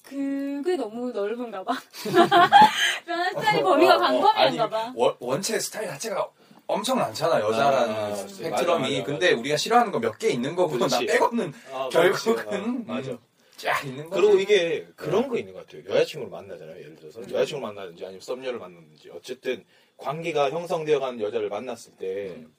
[0.07, 1.73] 그게 너무 넓은가 봐.
[3.05, 4.93] 변한 스타일 범위가 광범위한가 봐.
[4.95, 6.29] 원, 원체 스타일 자체가
[6.65, 8.51] 엄청 많잖아 여자라는 아, 스펙트럼이.
[8.51, 9.03] 맞아, 맞아, 맞아.
[9.05, 11.05] 근데 우리가 싫어하는 거 몇 개 있는 거고 나 그렇지.
[11.05, 12.85] 빼고는 아, 결국은.
[12.87, 13.11] 어, 맞아.
[13.11, 13.17] 음.
[13.57, 14.21] 쫙 있는 거지.
[14.21, 15.83] 그리고 이게 그런 거 있는 것 같아요.
[15.89, 16.77] 여자친구를 만나잖아요.
[16.77, 19.65] 예를 들어서 여자친구를 만나든지 아니면 썸녀를 만나든지 어쨌든
[19.97, 22.53] 관계가 형성되어가는 여자를 만났을 때 음.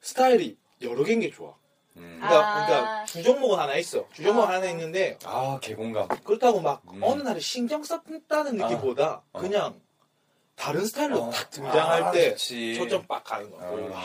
[0.00, 1.54] 스타일이 여러 개인 게 좋아.
[2.00, 2.18] 음.
[2.20, 2.66] 그러니까, 아.
[2.66, 4.06] 그러니까 주종목은 하나 있어.
[4.12, 4.54] 주종목 아.
[4.54, 6.08] 하나 있는데 아 개공감.
[6.24, 7.00] 그렇다고 막 음.
[7.02, 8.68] 어느 날에 신경 썼다는 아.
[8.68, 9.40] 느낌보다 어.
[9.40, 9.80] 그냥
[10.56, 11.30] 다른 스타일로 어.
[11.30, 12.74] 딱 등장할 아, 때 좋지.
[12.76, 13.68] 초점 빡 가는 거야.
[13.68, 14.00] 어.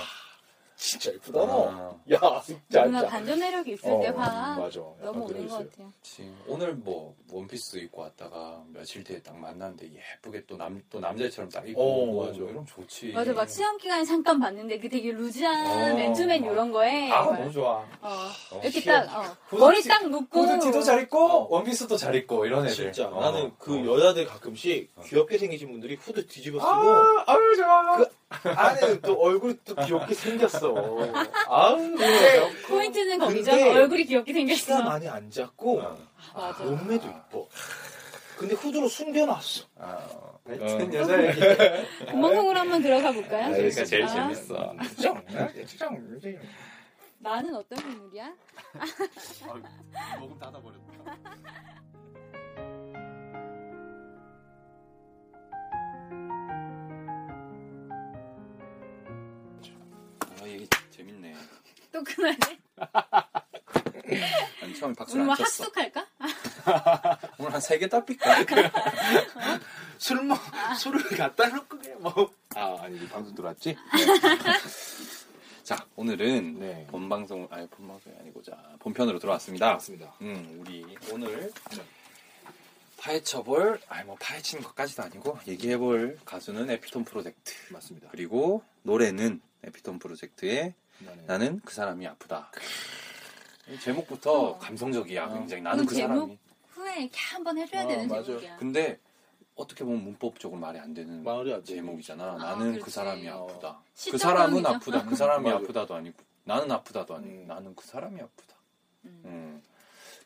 [0.75, 1.39] 와, 진짜 이쁘다.
[1.39, 1.99] 어.
[2.11, 2.83] 야, 진짜.
[2.83, 3.07] 누나 진짜.
[3.07, 4.55] 반전 매력이 있을 어, 때 화.
[4.59, 4.79] 맞아.
[5.01, 5.93] 너무 오는 것게 같아요.
[6.01, 6.31] 그치.
[6.47, 11.67] 오늘 뭐 원피스 입고 왔다가 며칠 뒤에 딱 만났는데 예쁘게 또 남 또 남자처럼 딱
[11.67, 11.81] 입고
[12.21, 12.35] 어, 맞아.
[12.37, 13.13] 이러면 좋지.
[13.13, 15.95] 맞아, 막 시험 기간에 잠깐 봤는데 그 되게 루즈한 어.
[15.95, 17.77] 맨투맨 이런 거에 아 너무 좋아.
[18.01, 18.09] 어,
[18.51, 19.05] 어, 이렇게 시험.
[19.05, 21.47] 딱 어, 후드티- 머리 딱 묶고 후드티도 잘 입고 어.
[21.49, 22.75] 원피스도 잘 입고 이런 애들.
[22.93, 23.19] 진짜 어.
[23.21, 23.95] 나는 그 어.
[23.95, 27.97] 여자들 가끔씩 귀엽게 생기신 분들이 후드 뒤집어 쓰고 아, 아유 좋아.
[27.97, 30.64] 그 안에는 또 얼굴이 또 귀엽게 생겼어.
[31.47, 33.51] 아우 네, 포인트는 거기죠.
[33.51, 34.83] 얼굴이 귀엽게 키가 생겼어.
[34.83, 35.97] 많이 안 작고 어.
[36.33, 36.55] 아.
[36.63, 37.47] 몸매도 이뻐.
[38.37, 39.63] 근데 후드로 숨겨놨어.
[39.79, 40.39] 아, 어.
[40.45, 41.39] 하여튼 여자 얘기.
[42.11, 43.53] 본방송으로 한번 들어가 볼까요?
[43.55, 44.73] 그러니까 제일 아, 재밌어.
[47.19, 48.33] 나는 어떤 인물이야?
[50.19, 51.17] 녹음 닫아버렸다.
[61.95, 62.37] 또 그만해?
[64.61, 65.63] 아니 처음에 박수를 오늘 뭐안 쳤어.
[65.63, 66.05] 합숙할까?
[67.39, 68.43] 오늘 한 세 개 따삐까?
[69.97, 70.37] 술 먹,
[70.77, 72.33] 술을 갖다 놓고 그냥 뭐.
[72.55, 73.77] 아, 아니, 이 방송 들어왔지?
[75.63, 76.85] 자 오늘은 네.
[76.91, 79.71] 본 방송 아니 본 방송이 아니고 자 본편으로 들어왔습니다.
[79.73, 80.13] 맞습니다.
[80.21, 81.81] 음 우리 오늘 네.
[82.97, 88.09] 파헤쳐볼 아니 뭐 파헤치는 것까지도 아니고 얘기해볼 가수는 에피톤 프로젝트 맞습니다.
[88.11, 90.75] 그리고 노래는 에피톤 프로젝트의
[91.27, 92.51] 나는 그 사람이 아프다.
[93.69, 94.57] 이 제목부터 어.
[94.59, 95.33] 감성적이야 어.
[95.33, 96.01] 굉장히 나는 그 그?
[96.01, 96.37] 사람이
[96.69, 98.23] 후에 이렇게 한번 해줘야 어, 되는 맞아.
[98.23, 98.57] 제목이야.
[98.57, 98.99] 근데
[99.55, 101.75] 어떻게 보면 문법적으로 말이 안 되는 말이 안 돼.
[101.75, 102.23] 제목이잖아.
[102.23, 102.91] 아, 나는 그 그렇지.
[102.91, 103.47] 사람이 어.
[103.49, 103.79] 아프다.
[103.83, 104.65] 그 시적 사람은.
[104.65, 105.05] 아프다.
[105.05, 105.49] 그 사람이.
[105.49, 107.47] 아프다도 아니고 나는 아프다도 아니고 음.
[107.47, 108.55] 나는 그 사람이 아프다.
[109.05, 109.21] 음.
[109.25, 109.61] 음,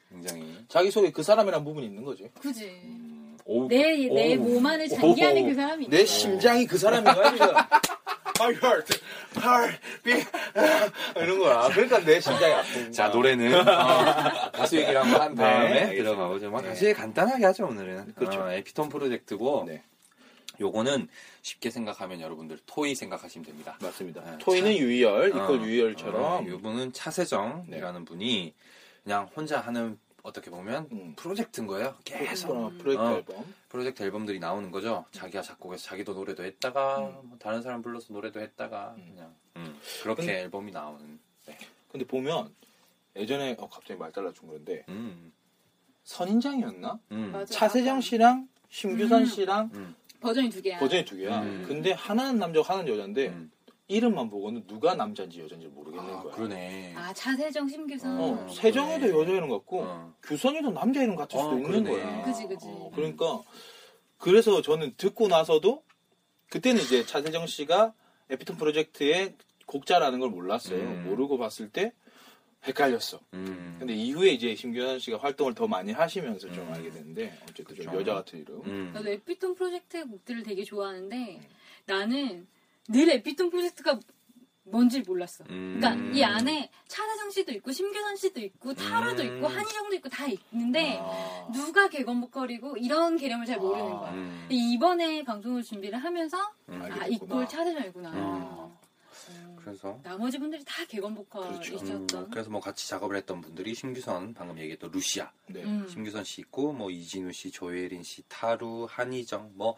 [0.10, 2.29] 굉장히 자기 속에 그 사람이란 부분이 있는 거지.
[2.41, 2.65] 그지.
[2.65, 4.43] 음, 오, 내, 내 오.
[4.43, 5.45] 몸 안을 장기하는 오.
[5.47, 5.88] 그 사람이.
[5.89, 7.32] 내 심장이 그 사람인가요?
[7.32, 7.47] 지금?
[8.39, 8.99] My heart,
[9.38, 10.28] heart, beat.
[11.15, 11.69] 이런 거야.
[11.69, 13.13] 그러니까 내 심장이 아픈 자 거야.
[13.15, 16.04] 노래는 어, 가수 얘기를 한번 한 다음에 네, 알겠습니다.
[16.04, 16.49] 들어가보죠.
[16.49, 16.69] 뭐 네.
[16.69, 18.13] 사실 간단하게 하죠 오늘은.
[18.15, 18.41] 그렇죠.
[18.41, 19.84] 어, 에피톤 프로젝트고 네.
[20.62, 21.08] 요거는
[21.41, 23.78] 쉽게 생각하면 여러분들 토이 생각하시면 됩니다.
[23.82, 24.21] 맞습니다.
[24.25, 28.54] 네, 토이는 유희열, 어, 이퀄 유희열처럼 어, 이분은 차세정이라는 분이
[29.04, 29.97] 그냥 혼자 하는
[30.29, 31.13] 어떻게 보면 음.
[31.15, 31.95] 프로젝트인 거예요.
[32.05, 33.15] 계속 어, 프로젝트 어.
[33.15, 33.53] 앨범.
[33.67, 35.05] 프로젝트 앨범들이 나오는 거죠.
[35.11, 37.19] 자기가 작곡해서 자기도 노래도 했다가 음.
[37.29, 39.11] 뭐 다른 사람 불러서 노래도 했다가 음.
[39.13, 41.19] 그냥 음, 그렇게 근데- 앨범이 나오는.
[41.45, 41.57] 네.
[41.91, 42.53] 근데 보면
[43.15, 45.33] 예전에 어, 갑자기 말 달라준 건데 음,
[46.03, 46.99] 선인장이었나?
[47.11, 47.45] 음, 맞아.
[47.53, 49.25] 차세정 씨랑 심규선 음.
[49.25, 50.79] 씨랑 음, 버전이 두 개야.
[50.79, 51.41] 버전이 두 개야.
[51.41, 51.65] 음.
[51.67, 53.51] 근데 하나는 남자고 하나는 여자인데 음.
[53.89, 56.34] 이름만 보고는 누가 남자인지 여자인지 모르겠는 아, 거야.
[56.36, 56.93] 그러네.
[56.95, 58.19] 아, 차세정, 심규선.
[58.19, 59.19] 어, 어, 세정이도.
[59.19, 60.13] 여자 이름 같고 어.
[60.21, 61.89] 규선이도 남자 이름 같을 수도 어, 있는 그러네.
[61.89, 62.23] 거야.
[62.23, 62.67] 그지, 그지.
[62.67, 63.41] 어, 그러니까
[64.19, 65.84] 그래서 저는 듣고 나서도
[66.52, 67.93] 그때는 이제 차세정 씨가
[68.30, 69.34] 에피톤 프로젝트의
[69.65, 70.80] 곡자라는 걸 몰랐어요.
[70.80, 71.06] 음.
[71.10, 71.91] 모르고 봤을 때
[72.65, 73.19] 헷갈렸어.
[73.34, 73.78] 음.
[73.80, 76.73] 근데 이후에 이제 심규선 씨가 활동을 더 많이 하시면서 좀 음.
[76.75, 77.95] 알게 됐는데 어쨌든 좀.
[77.95, 78.62] 여자 같은 이름.
[78.65, 78.91] 음.
[78.93, 81.41] 나도 에피톤 프로젝트의 곡들을 되게 좋아하는데
[81.88, 82.45] 나는
[82.89, 83.99] 늘 에피톤 프로젝트가
[84.63, 85.43] 뭔지 몰랐어.
[85.49, 85.80] 음.
[85.80, 89.38] 그러니까 이 안에 차세정 씨도 있고 심규선 씨도 있고 타로도 음.
[89.38, 91.49] 있고 한희정도 있고 다 있는데 아.
[91.52, 93.99] 누가 개건 보컬이고 이런 개념을 잘 모르는 아.
[93.99, 94.12] 거야.
[94.12, 94.47] 음.
[94.49, 96.38] 이번에 방송을 준비를 하면서
[96.69, 96.82] 음.
[96.82, 97.08] 아.
[97.08, 98.10] 이꼴 차세정이구나.
[98.12, 98.17] 음.
[98.17, 98.80] 어.
[99.58, 102.08] 그래서 나머지 분들이 다 개건 보컬이셨던.
[102.13, 105.63] 음, 그래서 뭐 같이 작업을 했던 분들이 심규선 방금 얘기했던 루시아, 네.
[105.63, 105.88] 음.
[105.88, 109.75] 심규선 씨 있고 뭐 이진우 씨, 조혜린 씨, 타루, 한희정 뭐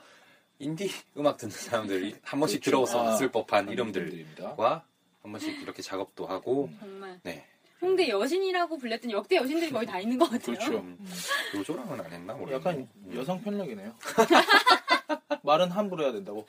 [0.62, 2.86] 인디 음악 듣는 사람들이 한 번씩 그렇죠.
[2.86, 4.44] 들어서 아, 왔을 법한 이름들입니다.
[4.44, 4.86] 이름들과
[5.24, 6.78] 한 번씩 이렇게 작업도 하고 음.
[6.80, 7.46] 정말 네.
[7.82, 10.56] 홍대 여신이라고 불렸던 역대 여신들이 거의 다 있는 것 같아요.
[10.56, 10.78] 그렇죠.
[10.78, 10.98] 음,
[11.56, 12.56] 요조랑은 안 했나 모르겠네.
[12.56, 13.18] 약간 음.
[13.18, 13.96] 여성 편력이네요.
[15.44, 16.46] 말은 함부로 해야 된다고.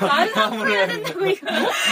[0.00, 1.46] 말을 함부로 해야 된다고 이거.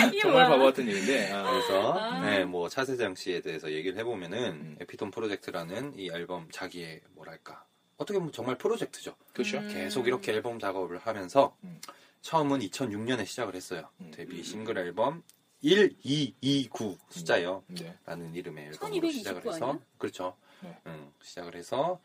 [0.09, 0.46] 이게 정말?
[0.48, 1.33] 바보 같은 얘기인데.
[1.33, 2.20] 아, 그래서 아.
[2.20, 4.76] 네, 뭐 차세장 씨에 대해서 얘기를 해보면은 음.
[4.81, 7.64] 에피톤 프로젝트라는 이 앨범 자기의 뭐랄까
[7.98, 9.14] 어떻게 보면 정말 프로젝트죠.
[9.32, 9.58] 그렇죠.
[9.58, 9.68] 음.
[9.68, 11.80] 계속 이렇게 앨범 작업을 하면서 음.
[12.22, 13.88] 처음은 2006년에 시작을 했어요.
[14.00, 14.11] 음.
[14.14, 15.22] 데뷔 싱글 앨범
[15.62, 17.64] 1229 숫자요.
[17.66, 17.96] 네.
[18.06, 19.80] 라는 이름의 앨범으로 1229 시작을 해서 아니야?
[19.98, 20.37] 그렇죠.
[20.62, 20.76] 네.
[20.87, 22.00] 음, 시작을 해서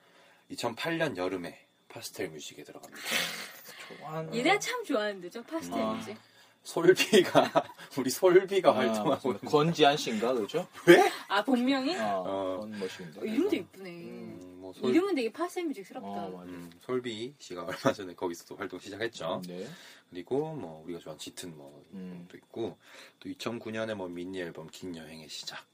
[0.51, 3.01] 2008년 여름에 파스텔 뮤직에 들어갑니다.
[3.99, 5.93] 좋아하는- 얘네가 참 좋아하는데 저 파스텔 아.
[5.93, 6.17] 뮤직.
[6.63, 7.51] 솔비가
[7.99, 9.38] 우리 솔비가 아, 활동하고.
[9.39, 10.65] 권지한 씨인가 그렇죠?
[10.88, 11.12] 왜?
[11.27, 11.95] 아 본명이?
[11.97, 12.60] 아, 어.
[12.62, 13.19] 권머신데.
[13.19, 13.89] 어, 이름도 이쁘네.
[13.89, 16.08] 음, 뭐 솔, 이름은 되게 파스텔 뮤직스럽다.
[16.08, 16.43] 어, 맞아.
[16.49, 19.41] 음, 솔비 씨가 얼마 전에 거기서도 활동 시작했죠.
[19.45, 19.67] 네.
[20.10, 22.26] 그리고 뭐 우리가 좋아하는 짙은 뭐 음.
[22.30, 22.78] 도 있고
[23.19, 25.65] 또 2009년에 뭐 미니 앨범 긴 여행의 시작.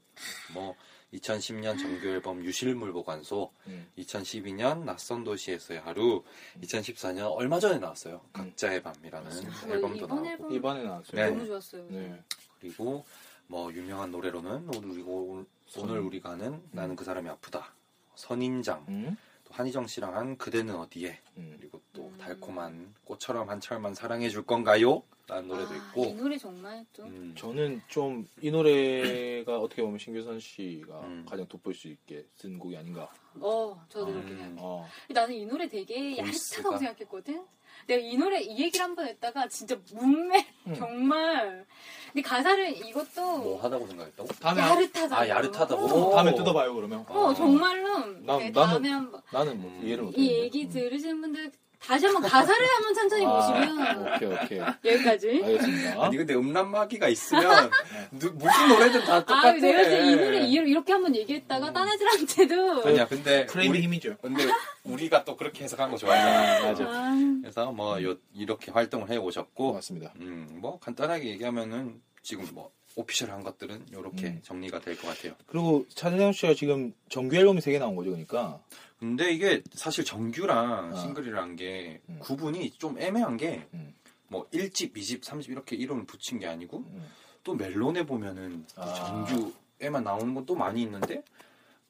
[0.52, 0.74] 뭐
[1.14, 3.86] 2010년 정규 앨범 유실물 보관소, 음.
[3.96, 6.24] 2012년 낯선 도시에서의 하루,
[6.60, 8.20] 2014년 얼마 전에 나왔어요.
[8.32, 9.68] 각자의 밤이라는 맞습니다.
[9.68, 10.26] 앨범도 이번.
[10.26, 11.12] 앨범 이번에 나왔어요.
[11.14, 11.30] 네.
[11.30, 11.86] 너무 좋았어요.
[11.90, 12.20] 네.
[12.60, 13.04] 그리고
[13.46, 17.72] 뭐 유명한 노래로는 오늘 우리 오늘 우리가 하는 나는 그 사람이 아프다.
[18.20, 19.16] 선인장, 음.
[19.44, 21.56] 또 한희정 씨랑 한 그대는 어디에 음.
[21.58, 22.18] 그리고 또 음.
[22.18, 25.02] 달콤한 꽃처럼 한 철만 사랑해 줄 건가요?
[25.26, 29.96] 라는 노래도 아, 있고 이 노래 정말 또 음, 저는 좀 이 노래가 어떻게 보면
[29.98, 31.24] 신규선 씨가 음.
[31.28, 33.08] 가장 돋보일 수 있게 쓴 곡이 아닌가.
[33.38, 34.14] 어, 저도 음.
[34.14, 34.56] 그렇게 생각해요.
[34.58, 34.88] 어.
[35.08, 36.16] 나는 이 노래 되게.
[36.18, 37.46] 야릇하다고 생각했거든.
[37.86, 40.74] 내가 이 노래 이 얘기를 한 번 했다가 진짜 뭇매 음.
[40.74, 41.64] 정말.
[42.12, 44.28] 근데 가사를 이것도 뭐 하다고 생각했다고?
[44.40, 45.16] 다음에 야릇하다.
[45.16, 45.84] 아, 야릇하다고?
[45.84, 47.04] 어, 다음에 뜯어봐요 그러면.
[47.08, 47.98] 어, 정말로.
[47.98, 49.86] 난- 네, 나는- 다음에 한번 나는 뭐 음.
[49.86, 50.14] 이해를 못.
[50.16, 54.58] 이 얘기 들으시는 분들 다시 한번 가사를 한번 천천히 보시면 오케이 오케이.
[54.92, 55.28] 여기까지.
[55.42, 56.04] 알겠습니다.
[56.04, 57.70] 아니 근데 음란마귀가 있으면
[58.12, 59.48] 누- 무슨 노래든 다 똑같아.
[59.48, 63.84] 아, 내가 진짜 이 노래 이- 이렇게 한번 얘기했다가 딴 애들한테도 아니야 근데 프레임의 우리,
[63.84, 64.16] 힘이죠.
[64.20, 64.44] 근데
[64.84, 66.68] 우리가 또 그렇게 해석한 거 좋아하잖아.
[66.68, 66.84] 맞아.
[66.86, 70.12] 아, 그래서 뭐 요, 이렇게 활동을 해 오셨고 맞습니다.
[70.20, 74.40] 음, 뭐 간단하게 얘기하면은 지금 뭐 오피셜한 것들은 이렇게 음.
[74.42, 75.32] 정리가 될 것 같아요.
[75.46, 78.60] 그리고 차재정 씨가 지금 정규 앨범이 세개 나온 거죠, 그러니까.
[79.00, 80.96] 근데 이게 사실 정규랑 어.
[80.96, 82.18] 싱글이라는 게 음.
[82.20, 83.94] 구분이 좀 애매한 게 음.
[84.28, 87.06] 뭐 1집, 2집, 3집 이렇게 이름을 붙인 게 아니고 음.
[87.42, 88.94] 또 멜론에 보면은 이 아.
[88.94, 91.22] 정규에만 나오는 건 또 많이 있는데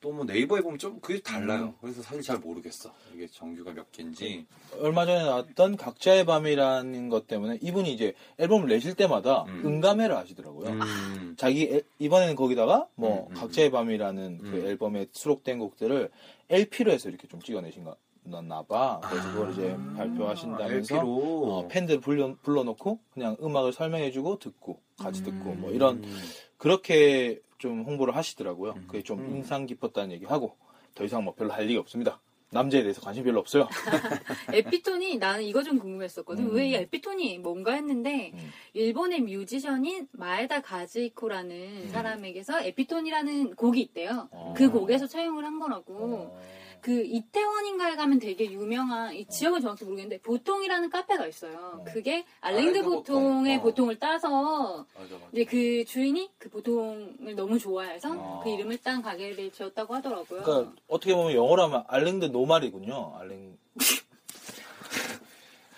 [0.01, 1.65] 또 뭐 네이버에 보면 좀 그게 달라요.
[1.65, 1.75] 음.
[1.83, 2.91] 그래서 사실 잘 모르겠어.
[3.15, 4.47] 이게 정규가 몇 개인지.
[4.81, 9.63] 얼마 전에 나왔던 각자의 밤이라는 것 때문에 이분이 이제 앨범을 내실 때마다 음.
[9.67, 10.71] 음감회를 하시더라고요.
[10.71, 11.35] 음.
[11.37, 14.67] 자기 애- 이번에는 거기다가 뭐 음, 음, 각자의 밤이라는 그 음.
[14.69, 16.09] 앨범에 수록된 곡들을
[16.51, 17.85] LP로 해서 이렇게 좀 찍어내신
[18.25, 19.01] 나 봐.
[19.09, 21.09] 그래서 그걸 이제 아, 발표하신다면서 LP로
[21.45, 26.19] 어, 팬들 불러, 불러놓고 그냥 음악을 설명해주고 듣고 같이 듣고 뭐 이런 음.
[26.59, 28.73] 그렇게 좀 홍보를 하시더라고요.
[28.73, 28.85] 음.
[28.87, 29.37] 그게 좀 음.
[29.37, 30.57] 인상 깊었다는 얘기하고
[30.95, 32.21] 더 이상 뭐 별로 할 얘기 없습니다.
[32.51, 33.69] 남자에 대해서 관심 별로 없어요.
[34.53, 36.47] 에피톤이 나는 이거 좀 궁금했었거든.
[36.47, 36.55] 음.
[36.55, 38.51] 왜이 에피톤이 뭔가 했는데 음.
[38.73, 41.89] 일본의 뮤지션인 마에다 가즈이코라는 음.
[41.93, 44.29] 사람에게서 에피톤이라는 곡이 있대요.
[44.33, 44.55] 어.
[44.57, 45.95] 그 곡에서 차용을 한 거라고.
[45.95, 46.41] 어.
[46.83, 51.81] 그 이태원인가에 가면 되게 유명한 이 지역은 정확히 모르겠는데 보통이라는 카페가 있어요.
[51.81, 51.85] 어.
[51.85, 53.61] 그게 알랭드 보통의 보통.
[53.61, 53.63] 어.
[53.71, 55.27] 보통을 따서 맞아, 맞아.
[55.33, 58.41] 이제 그 주인이 그 보통을 너무 좋아해서 어.
[58.45, 60.43] 그 이름을 딴 가게를 지었다고 하더라고요.
[60.43, 63.17] 그러니까 어떻게 보면 영어로 하면 알랭드 노말이군요.
[63.19, 63.57] 알랭.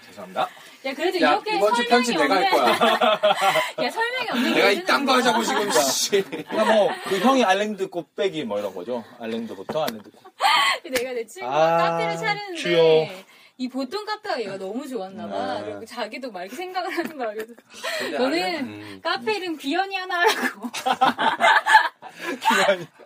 [0.06, 0.48] 죄송합니다.
[0.84, 3.20] 야 그래도 야, 이렇게 이번 주 설명이 편집 내가 할 없는 거야.
[3.86, 6.22] 야 설명이 없는 내가 요즘은 이딴 거 뭐- 하자고 지금, 씨.
[6.22, 9.04] 그러니까 뭐 그 형이 알랭드 꽃배기 뭐 이런 거죠.
[9.20, 10.31] 알랭드부터 알랭드 꽃.
[10.90, 13.06] 내가 내 친구가 아, 카페를 차리는데 주여.
[13.58, 15.36] 이 보통 카페가 얘가 너무 좋았나 봐.
[15.36, 15.62] 아.
[15.62, 17.32] 그리고 자기도 막 이렇게 생각을 하는 거야.
[17.34, 17.52] 그래서
[18.18, 19.00] 너는 음.
[19.02, 20.68] 카페 이름 귀연이 하나 하라고.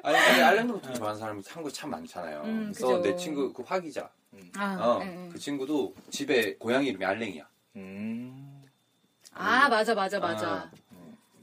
[0.03, 2.43] 아니, 근데 알랭드 보통 좋아하는 사람이 한국에 참 많잖아요.
[2.45, 3.03] 음, 그래서 그죠.
[3.03, 4.11] 내 친구, 그 화기자.
[4.57, 5.29] 아, 어, 예, 예.
[5.31, 7.49] 그 친구도 집에 고양이 이름이 알랭이야.
[7.77, 8.63] 음.
[9.33, 10.49] 아 맞아 맞아 맞아.
[10.49, 10.71] 아.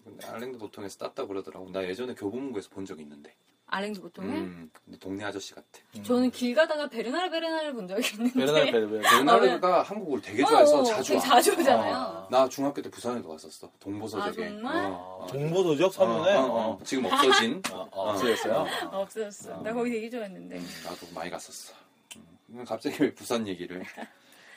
[0.04, 1.72] 근데 알랭드 보통에서 땄다고 그러더라고.
[1.72, 3.36] 나 예전에 교보문고에서 본 적이 있는데.
[3.74, 5.68] 알랭드 보통에 음, 근데 동네 아저씨 같아.
[6.04, 8.40] 저는 길 가다가 베르나르 베르베르 본 적이 있는데.
[8.40, 9.00] 베르나르 베르베르.
[9.10, 11.24] 베르나르가 한국어를 되게 좋아해서 어, 자주 되게 와.
[11.26, 11.96] 자주 오잖아요.
[11.96, 13.72] 어, 나 중학교 때 부산에도 갔었어.
[13.80, 14.46] 동보서적에.
[14.46, 14.86] 아, 정말?
[14.86, 14.90] 어,
[15.22, 15.28] 어.
[15.28, 16.80] 동보서적 서면에 어, 어, 어.
[16.84, 17.64] 지금 없어진.
[17.72, 18.54] 어, 어, 없어졌어요.
[18.92, 19.54] 어, 없어졌어.
[19.56, 19.62] 어.
[19.64, 20.58] 나 거기 되게 좋아했는데.
[20.58, 21.74] 음, 나도 많이 갔었어.
[22.50, 23.84] 음, 갑자기 왜 부산 얘기를?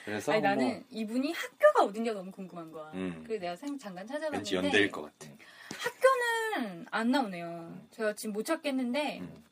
[0.04, 2.90] 그래서 아니 뭐 나는 이분이 학교가 어딘가 너무 궁금한 거야.
[2.92, 3.22] 음.
[3.26, 5.32] 그래서 내가 생- 잠깐 찾아봤는데 왠지 연대일 것 같아.
[5.78, 6.08] 학교
[6.58, 7.86] 는안 나오네요.
[7.90, 9.44] 제가 지금 못 찾겠는데 음.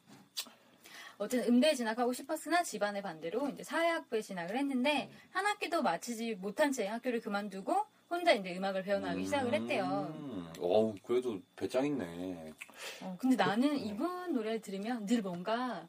[1.18, 6.86] 어쨌든 음대에 진학하고 싶었으나 집안의 반대로 이제 사회학부에 진학을 했는데 한 학기도 마치지 못한 채
[6.86, 10.12] 학교를 그만두고 혼자 이제 음악을 배워나가기 시작을 했대요.
[10.14, 10.52] 음.
[10.60, 12.52] 어우, 그래도 배짱 있네.
[13.02, 15.86] 어, 근데 나는 이분 노래를 들으면 늘 뭔가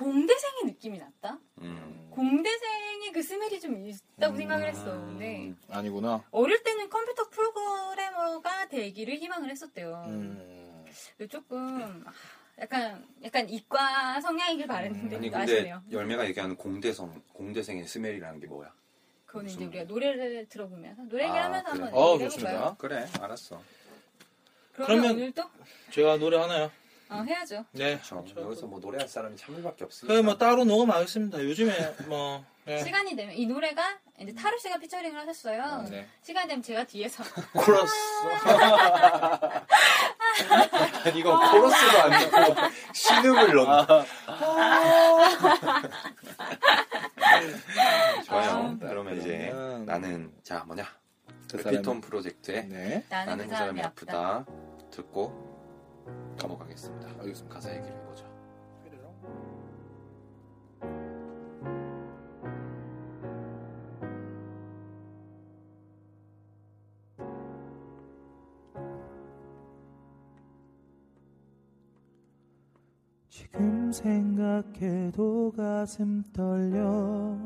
[0.00, 1.38] 공대생의 느낌이 났다.
[1.58, 2.08] 음.
[2.10, 4.84] 공대생의 그 스멜이 좀 있다고 생각을 했어.
[4.92, 6.24] 근데 아니구나.
[6.30, 10.04] 어릴 때는 컴퓨터 프로그래머가 되기를 희망을 했었대요.
[10.08, 10.86] 음.
[11.28, 12.12] 조금 아,
[12.58, 15.82] 약간 약간 이과 성향이길 바랬는데 아니 근데 아쉽네요.
[15.92, 18.72] 열매가 얘기하는 공대성, 공대생의 스멜이라는 게 뭐야?
[19.26, 21.82] 그거는 이제 무슨- 우리가 노래를 들어보면서 노래 아, 얘기하면서 그래.
[21.84, 22.50] 한번 어, 얘기를 좋습니다.
[22.50, 22.76] 해볼까요?
[22.78, 23.62] 그래, 알았어.
[24.72, 25.42] 그러면, 그러면- 오늘 또
[25.90, 26.70] 제가 노래 하나요?
[27.10, 27.64] 어, 해야죠.
[27.72, 27.98] 네.
[27.98, 28.24] 그렇죠.
[28.40, 30.22] 여기서 뭐 노래할 사람이 참을밖에 없으니까.
[30.22, 31.42] 그뭐 따로 녹음하겠습니다.
[31.42, 32.84] 요즘에 뭐 네.
[32.84, 35.86] 시간이 되면 이 노래가 이제 타로 씨가 피처링을 하셨어요.
[35.90, 36.06] 네.
[36.22, 37.92] 시간 되면 제가 뒤에서 코러스.
[41.04, 42.36] 아니, 이건 코러스도 아니고
[42.92, 43.86] 신음을 넣는.
[48.26, 48.50] 좋아요.
[48.50, 48.76] 아.
[48.78, 49.52] 그러면 이제
[49.84, 50.84] 나는 자 뭐냐?
[51.50, 53.04] 그 에피톤 프로젝트의 네.
[53.08, 54.44] 나는, 나는 그 사람이 아프다
[54.92, 55.49] 듣고
[56.40, 57.08] 넘어가겠습니다.
[57.20, 57.54] 알겠습니다.
[57.54, 58.30] 가사 얘기를 해보자.
[73.28, 77.36] 지금 생각해도 가슴 떨려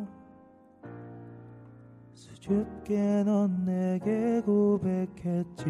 [2.13, 5.65] 수줍게 넌 내게 고백했지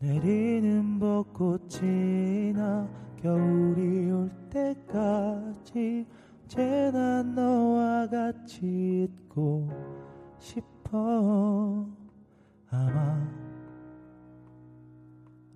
[0.00, 2.88] 내리는 벚꽃이나
[3.22, 6.06] 겨울이 올 때까지
[6.42, 9.68] 언제나 너와 같이 있고
[10.38, 11.86] 싶어.
[12.70, 13.28] 아마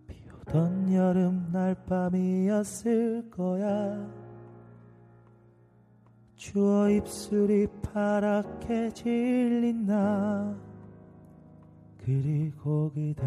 [0.06, 4.08] 비 오던 여름 날밤이었을 거야.
[6.36, 10.54] 추워 입술이 파랗게 질린 나
[11.96, 13.24] 그리고 그대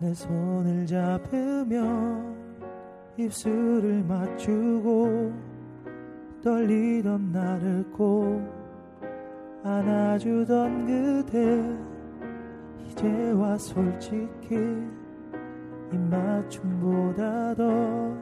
[0.00, 2.22] 내 손을 잡으며
[3.16, 5.32] 입술을 맞추고
[6.42, 8.40] 떨리던 나를 꼭
[9.64, 11.76] 안아주던 그대
[12.86, 14.56] 이제와 솔직히
[15.92, 18.16] 입맞춤보다 더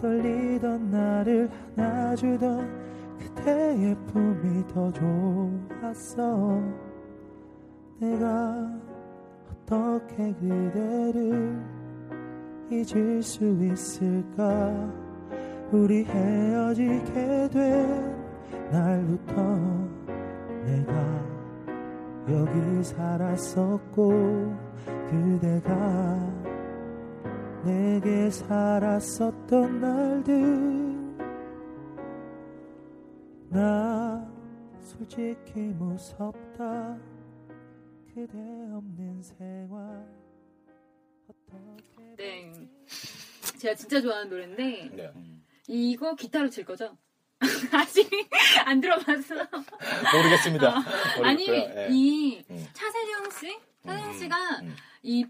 [0.00, 6.62] 떨리던 나를 안아주던 그대의 품이 더 좋았어.
[8.00, 8.88] 내가
[9.68, 11.62] 어떻게 그대를
[12.70, 14.72] 잊을 수 있을까?
[15.70, 18.16] 우리 헤어지게 된
[18.70, 19.34] 날부터
[20.64, 21.28] 내가
[22.30, 24.56] 여기 살았었고
[25.10, 26.32] 그대가
[27.62, 30.78] 내게 살았었던 날들.
[33.50, 34.26] 나
[34.80, 36.96] 솔직히 무섭다
[38.26, 40.04] 그대 없는 생활
[42.16, 42.52] 네.
[43.60, 45.12] 제가 진짜 좋아하는 노래인데 네.
[45.14, 45.44] 음.
[45.68, 46.98] 이거 기타로 칠 거죠?
[47.70, 48.10] 아직
[48.64, 49.36] 안 들어봤어.
[50.16, 50.82] 모르겠습니다.
[51.22, 51.80] 아니 모르겠고요.
[51.80, 51.88] 예.
[51.92, 52.66] 이 음.
[52.72, 54.76] 차세령 씨, 차세령 음, 씨가 음.
[55.02, 55.24] 이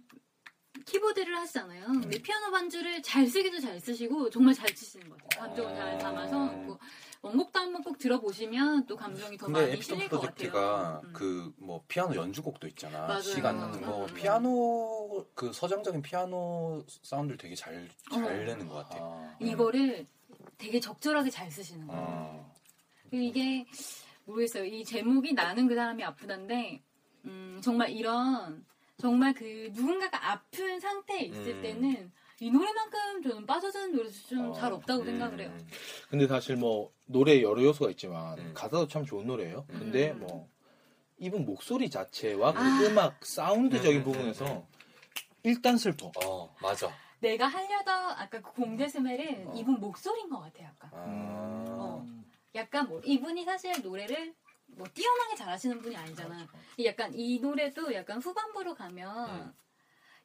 [0.87, 1.85] 키보드를 하시잖아요.
[1.89, 5.43] 근데 피아노 반주를 잘 쓰기도 잘 쓰시고 정말 잘 치시는 것 같아요.
[5.45, 5.99] 감정을 잘 아.
[5.99, 6.79] 담아서 그
[7.23, 11.01] 원곡도 한번 꼭 들어보시면 또 감정이 더 근데 많이 실릴 것 프로젝트가 같아요.
[11.05, 11.13] 음.
[11.13, 13.07] 그뭐 피아노 연주곡도 있잖아.
[13.07, 13.23] 맞아요.
[13.23, 14.05] 시간 같은 거.
[14.05, 14.15] 음.
[14.15, 18.19] 피아노 그 서정적인 피아노 사운드를 되게 잘잘 어.
[18.21, 18.99] 내는 것 같아.
[19.01, 19.37] 아.
[19.41, 20.07] 이거를
[20.57, 22.03] 되게 적절하게 잘 쓰시는 거예요.
[22.03, 22.55] 어.
[23.11, 23.67] 그리고 이게
[24.25, 24.65] 모르겠어요.
[24.65, 26.83] 이 제목이 나는 그 사람이 아프다인데
[27.25, 28.65] 음, 정말 이런
[28.97, 31.63] 정말 그 누군가가 아픈 상태에 있을 음.
[31.63, 35.07] 때는 이 노래만큼 저는 빠져드는 노래도 좀 어, 잘 없다고 음.
[35.07, 35.57] 생각을 해요.
[36.09, 38.53] 근데 사실 뭐 노래에 여러 요소가 있지만 음.
[38.55, 39.67] 가사도 참 좋은 노래예요.
[39.67, 40.21] 근데 음.
[40.21, 40.49] 뭐
[41.19, 42.81] 이분 목소리 자체와 그 아.
[42.87, 44.63] 음악 사운드적인 부분에서 음,
[45.43, 46.13] 일단 슬퍼.
[46.25, 46.93] 어, 맞아.
[47.21, 49.53] 내가 하려던 아까 그 공대 스멜은 어.
[49.57, 50.69] 이분 목소리인 것 같아요.
[50.69, 50.91] 약간.
[50.95, 51.65] 아.
[51.71, 52.07] 어.
[52.55, 54.35] 약간 뭐 이분이 사실 노래를
[54.67, 56.47] 뭐 뛰어나게 잘하시는 분이 아니잖아.
[56.77, 59.53] 이 약간 이 노래도 약간 후반부로 가면 음.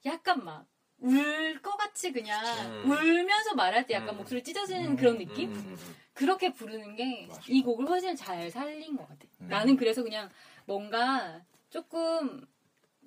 [0.06, 0.68] 약간 막
[1.00, 2.40] 울 것 같이 그냥
[2.86, 2.92] 음.
[2.92, 4.18] 울면서 말할 때 약간 음.
[4.18, 5.50] 목소리 찢어지는 음, 그런 음, 느낌?
[5.52, 5.96] 음, 음, 음.
[6.14, 7.28] 그렇게 부르는 게.
[7.48, 9.26] 이 곡을 훨씬 잘 살린 것 같아.
[9.42, 9.48] 음.
[9.48, 10.30] 나는 그래서 그냥
[10.66, 12.46] 뭔가 조금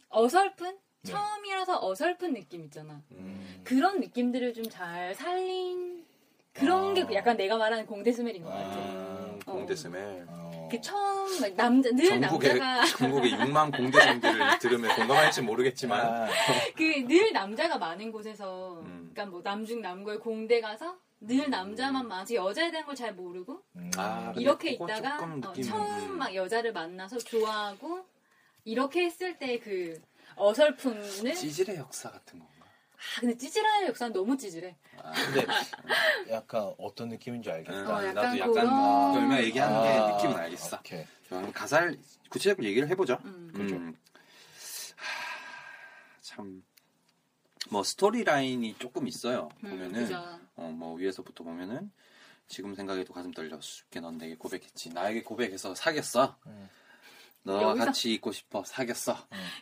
[0.08, 1.12] 어설픈 네.
[1.12, 3.02] 처음이라서 어설픈 느낌 있잖아.
[3.12, 3.60] 음.
[3.64, 6.04] 그런 느낌들을 좀 잘 살린
[6.52, 6.94] 그런 아.
[7.06, 8.76] 게 약간 내가 말하는 공대 스멜인 것 같아.
[8.78, 10.24] 음, 공대 스멜.
[10.28, 10.55] 어.
[10.70, 16.28] 그 처음 막 남자 늘 전국의 남자가 전국의 6만 공대생들을 들으면 공감할지 모르겠지만 아,
[16.76, 19.10] 그늘 남자가 많은 곳에서 음.
[19.12, 23.90] 그러니까 뭐 남중 남고의 공대 가서 늘 남자만 많지 여자에 대한 걸 잘 모르고 음.
[23.96, 26.18] 아, 이렇게 있다가 어, 처음 음.
[26.18, 28.04] 막 여자를 만나서 좋아하고
[28.64, 30.00] 이렇게 했을 때 그
[30.36, 32.52] 어설픔을 찌질의 역사 같은 건가?
[33.16, 34.76] 아 근데 찌질한 역사는 너무 찌질해.
[35.02, 35.46] 아, 근데
[36.30, 37.72] 약간 어떤 느낌인지 알겠다.
[37.78, 40.76] 응, 어, 나도 약간 약간 그런- 그 얼마 얘기하는 게 아, 느낌은 알겠어.
[40.78, 41.04] 오케이.
[41.28, 41.98] 좋아, 그럼 가사를
[42.30, 43.18] 구체적으로 얘기를 해보죠.
[43.24, 43.50] 음.
[43.54, 43.74] 그렇죠.
[43.76, 43.96] 음.
[44.96, 46.62] 하, 참,
[47.70, 49.48] 뭐 스토리 라인이 조금 있어요.
[49.64, 50.38] 음, 보면은 그죠.
[50.56, 51.90] 어, 뭐 위에서부터 보면은
[52.48, 54.90] 지금 생각해도 가슴 떨려 죽게 넌 내게 고백했지.
[54.90, 56.36] 나에게 고백해서 사귀었어.
[56.46, 56.68] 음.
[57.42, 58.64] 너와 여기서- 같이 있고 싶어.
[58.64, 59.12] 사귀었어.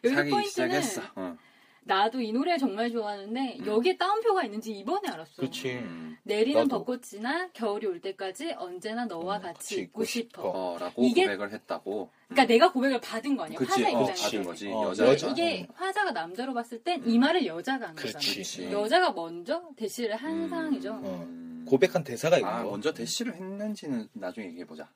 [0.05, 1.03] 여기서 사귀기 포인트는 시작했어.
[1.17, 1.37] 어.
[1.87, 3.67] 나도 이 노래 정말 좋아하는데 음.
[3.67, 5.33] 여기에 따옴표가 있는지 이번에 알았어.
[5.37, 5.73] 그렇지.
[5.75, 6.17] 음.
[6.23, 6.85] 내리는 나도.
[6.85, 10.43] 벚꽃이나 겨울이 올 때까지 언제나 너와 음, 같이 같이 있고 있고 싶어.
[10.43, 10.49] 싶어.
[10.51, 12.11] 어, 라고 이게- 고백을 했다고.
[12.29, 13.59] 그러니까 내가 고백을 받은 거 아니야?
[13.59, 14.23] 그치, 화자 어, 입장에서.
[14.25, 14.69] 받은 거지.
[14.73, 15.07] 어, 여자.
[15.09, 15.29] 여자.
[15.29, 18.19] 이게 화자가 남자로 봤을 땐 이 말을 여자가 한 거잖아.
[18.19, 18.73] 그렇지.
[18.73, 20.49] 여자가 먼저 대시를 한 음.
[20.49, 20.93] 상황이죠.
[21.05, 21.65] 음.
[21.69, 22.71] 고백한 대사가 있는 아, 거.
[22.71, 24.89] 먼저 대시를 했는지는 나중에 얘기해 보자.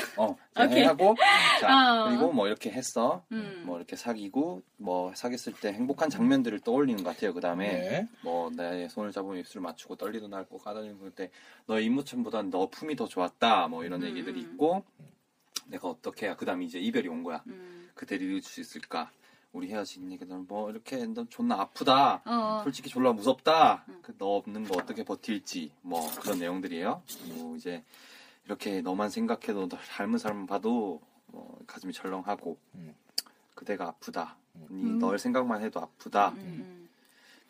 [0.18, 0.36] 어.
[0.66, 1.14] 이제 하고,
[1.60, 2.08] 자, 아.
[2.08, 3.24] 그리고 뭐 이렇게 했어.
[3.32, 3.62] 음.
[3.66, 7.34] 뭐 이렇게 사귀고, 뭐 사귀었을 때 행복한 장면들을 떠올리는 것 같아요.
[7.34, 8.08] 그 다음에, 네.
[8.22, 11.30] 뭐내 손을 잡으면 입술을 맞추고 떨리던 날꼭 까다니는 그때
[11.66, 13.68] 너의 입모천보단 너 품이 더 좋았다.
[13.68, 14.08] 뭐 이런 음.
[14.08, 14.84] 얘기들이 있고,
[15.66, 17.42] 내가 어떻게 해야, 그 다음에 이제 이별이 온 거야.
[17.46, 17.90] 음.
[17.94, 19.10] 그대를 이룰 수 있을까?
[19.54, 22.22] 우리 헤어진 얘기들 뭐 이렇게 너 존나 아프다.
[22.26, 22.60] 어.
[22.64, 23.84] 솔직히 졸라 무섭다.
[23.88, 24.00] 음.
[24.02, 27.02] 그너 없는 거 어떻게 버틸지 뭐 그런 내용들이에요.
[27.22, 27.84] 그리고 이제
[28.44, 32.94] 이렇게 너만 생각해도 너 닮은 사람 봐도 뭐 가슴이 철렁하고 음.
[33.54, 34.36] 그대가 아프다.
[34.52, 34.98] 네 음.
[34.98, 36.30] 널 생각만 해도 아프다.
[36.30, 36.88] 음, 음.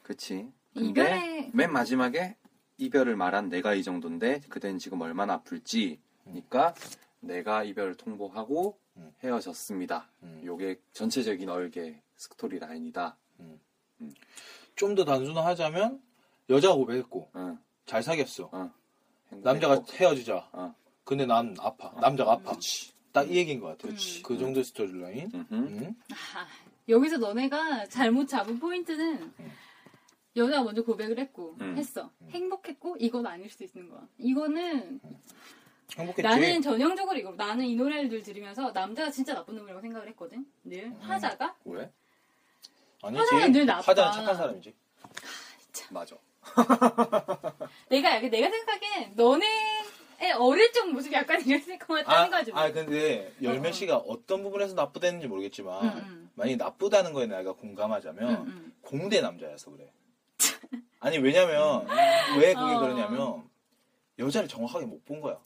[0.02, 0.50] 그치?
[0.72, 2.37] 근데 이별의 맨 마지막에
[2.78, 6.74] 이별을 말한 내가 이 정도인데 그대는 지금 얼마나 아플지니까
[7.20, 9.12] 내가 이별을 통보하고 음.
[9.22, 10.09] 헤어졌습니다.
[10.22, 10.42] 음.
[10.44, 13.16] 요게 전체적인 얼개 스토리 라인이다.
[14.76, 16.02] 좀더 단순화하자면
[16.50, 17.59] 여자가 고백했고 응.
[17.87, 18.50] 잘 사귀었어.
[18.52, 19.42] 행복했고.
[19.42, 20.48] 남자가 헤어지자.
[20.52, 20.74] 어.
[21.05, 21.88] 근데 난 아파.
[21.88, 22.01] 어.
[22.01, 22.53] 남자가 아파.
[22.53, 22.61] 음.
[23.12, 23.93] 딱 이 얘기인 것 같아요.
[23.93, 24.23] 그치.
[24.23, 25.31] 그 정도의 스토리라인.
[25.35, 25.55] 음흠.
[25.55, 25.95] 음.
[26.11, 26.47] 아,
[26.88, 29.33] 여기서 너네가 잘못 잡은 포인트는
[30.37, 31.77] 여자가 먼저 고백을 했고 음.
[31.79, 35.01] 했어 행복했고 이건 아닐 수 있는 거야 이거는
[35.97, 36.23] 행복했지.
[36.23, 40.87] 나는 전형적으로 이거 나는 이 노래를 늘 들으면서 남자가 진짜 나쁜 놈이라고 생각을 했거든 늘
[40.87, 40.97] 음.
[41.01, 41.88] 화자가 왜?
[43.03, 43.21] 아니지.
[43.21, 43.81] 화자는 늘 나빠.
[43.83, 44.75] 화자는 착한 사람이지.
[45.90, 46.17] 맞아.
[47.89, 49.84] 내가 내가 생각엔 너네
[50.33, 52.61] 어릴 적 모습이 약간 이랬을 것 같다는 거지 뭐.
[52.61, 53.72] 아 근데 열매 어, 어.
[53.72, 56.31] 씨가 어 떤 부분에서 나쁘다는지 모르겠지만 응, 응.
[56.35, 58.72] 만약에 나쁘다는 거에 내가 공감하자면 응, 응.
[58.81, 59.93] 공대 남자여서 그래.
[61.01, 61.87] 아니 왜냐면
[62.39, 62.81] 왜 그게 어.
[62.81, 63.43] 그러냐면
[64.18, 65.39] 여자를 정확하게 못 본 거야.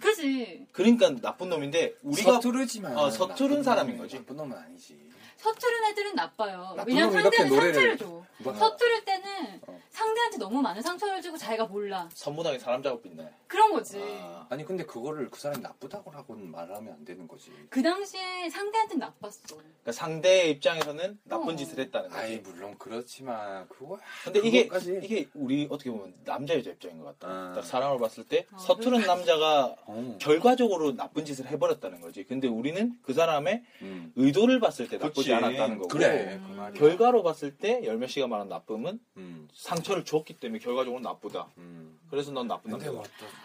[0.00, 4.16] 그지 그러니까 나쁜 놈인데 우리가 서투르지만 어, 서투른 사람인 거지.
[4.16, 5.09] 나쁜 놈은 아니지.
[5.44, 6.76] 서투른 애들은 나빠요.
[6.86, 8.22] 왜냐면 상대한테 상처를 줘.
[8.42, 9.80] 뭐, 서투를 때는 어.
[9.90, 12.08] 상대한테 너무 많은 상처를 주고 자기가 몰라.
[12.12, 13.28] 선무당에 사람 작업 있네.
[13.46, 14.00] 그런 거지.
[14.02, 17.50] 아, 아니 근데 그거를 그 사람이 나쁘다고라고는 말하면 안 되는 거지.
[17.70, 19.56] 그 당시에 상대한테 나빴어.
[19.56, 21.56] 그러니까 상대의 입장에서는 나쁜 어.
[21.56, 22.20] 짓을 했다는 거지.
[22.22, 27.18] 아이 물론 그렇지만 그거 근데 이게 그거까지- 이게 우리 어떻게 보면 남자 여자 입장인 것
[27.18, 27.32] 같다.
[27.32, 27.52] 아.
[27.56, 30.18] 딱 사람을 봤을 때 아, 서투른 남자가 어.
[30.20, 32.24] 결과적으로 나쁜 짓을 해버렸다는 거지.
[32.24, 34.12] 근데 우리는 그 사람의 음.
[34.16, 35.44] 의도를 봤을 때 나쁘지 그치.
[35.44, 36.70] 않았다는 거고 그래 음.
[36.72, 36.78] 그.
[36.78, 39.48] 결과로 봤을 때 열 몇 시가 말한 나쁨은 음.
[39.54, 41.48] 상처를 줬기 때문에 결과적으로 나쁘다.
[41.58, 41.98] 음.
[42.10, 42.78] 그래서 넌 나쁜 또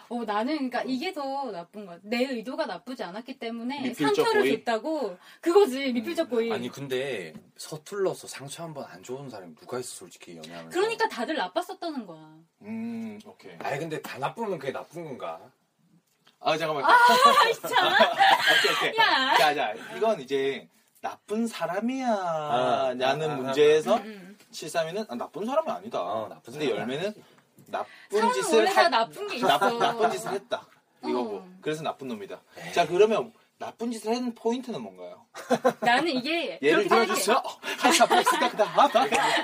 [0.08, 1.98] 어, 나는 그러니까 이게 더 나쁜 거야.
[2.02, 4.58] 내 의도가 나쁘지 않았기 때문에 상처를 고의?
[4.64, 6.52] 줬다고 그거지 미필적 고의.
[6.52, 10.70] 아니 근데 서툴러서 상처 한 번 안 좋은 사람이 누가 있어 솔직히 연애하면서.
[10.78, 12.34] 그러니까 다들 나빴었다는 거야.
[12.62, 13.52] 음, 오케이.
[13.60, 15.40] 아니 근데 다 나쁘면 그게 나쁜 건가?
[16.40, 16.84] 아 잠깐만.
[16.84, 16.96] 아,
[17.52, 17.68] 진짜.
[17.88, 18.96] 오케이 오케이.
[18.98, 19.36] 야.
[19.38, 20.68] 자, 자, 이건 이제
[21.06, 22.10] 나쁜 사람이야냐는
[23.30, 24.38] 아, 아, 아, 문제에서 음, 음.
[24.50, 26.00] 실삼이는 아, 나쁜 사람이 아니다.
[26.02, 27.14] 어, 나쁜 근데 열매는
[27.68, 29.46] 나쁜 사람은 짓을 다 할- 나쁜 게 있어.
[29.46, 30.66] 나쁜, 나쁜 짓을 했다.
[31.04, 31.36] 이거고.
[31.36, 31.48] 어.
[31.60, 32.40] 그래서 나쁜 놈이다.
[32.74, 35.24] 자, 그러면 나쁜 짓을 했는 포인트는 뭔가요?
[35.80, 36.88] 나는 이게 예를.
[36.88, 37.36] 들어주세요.
[37.36, 38.64] 없을 생각다.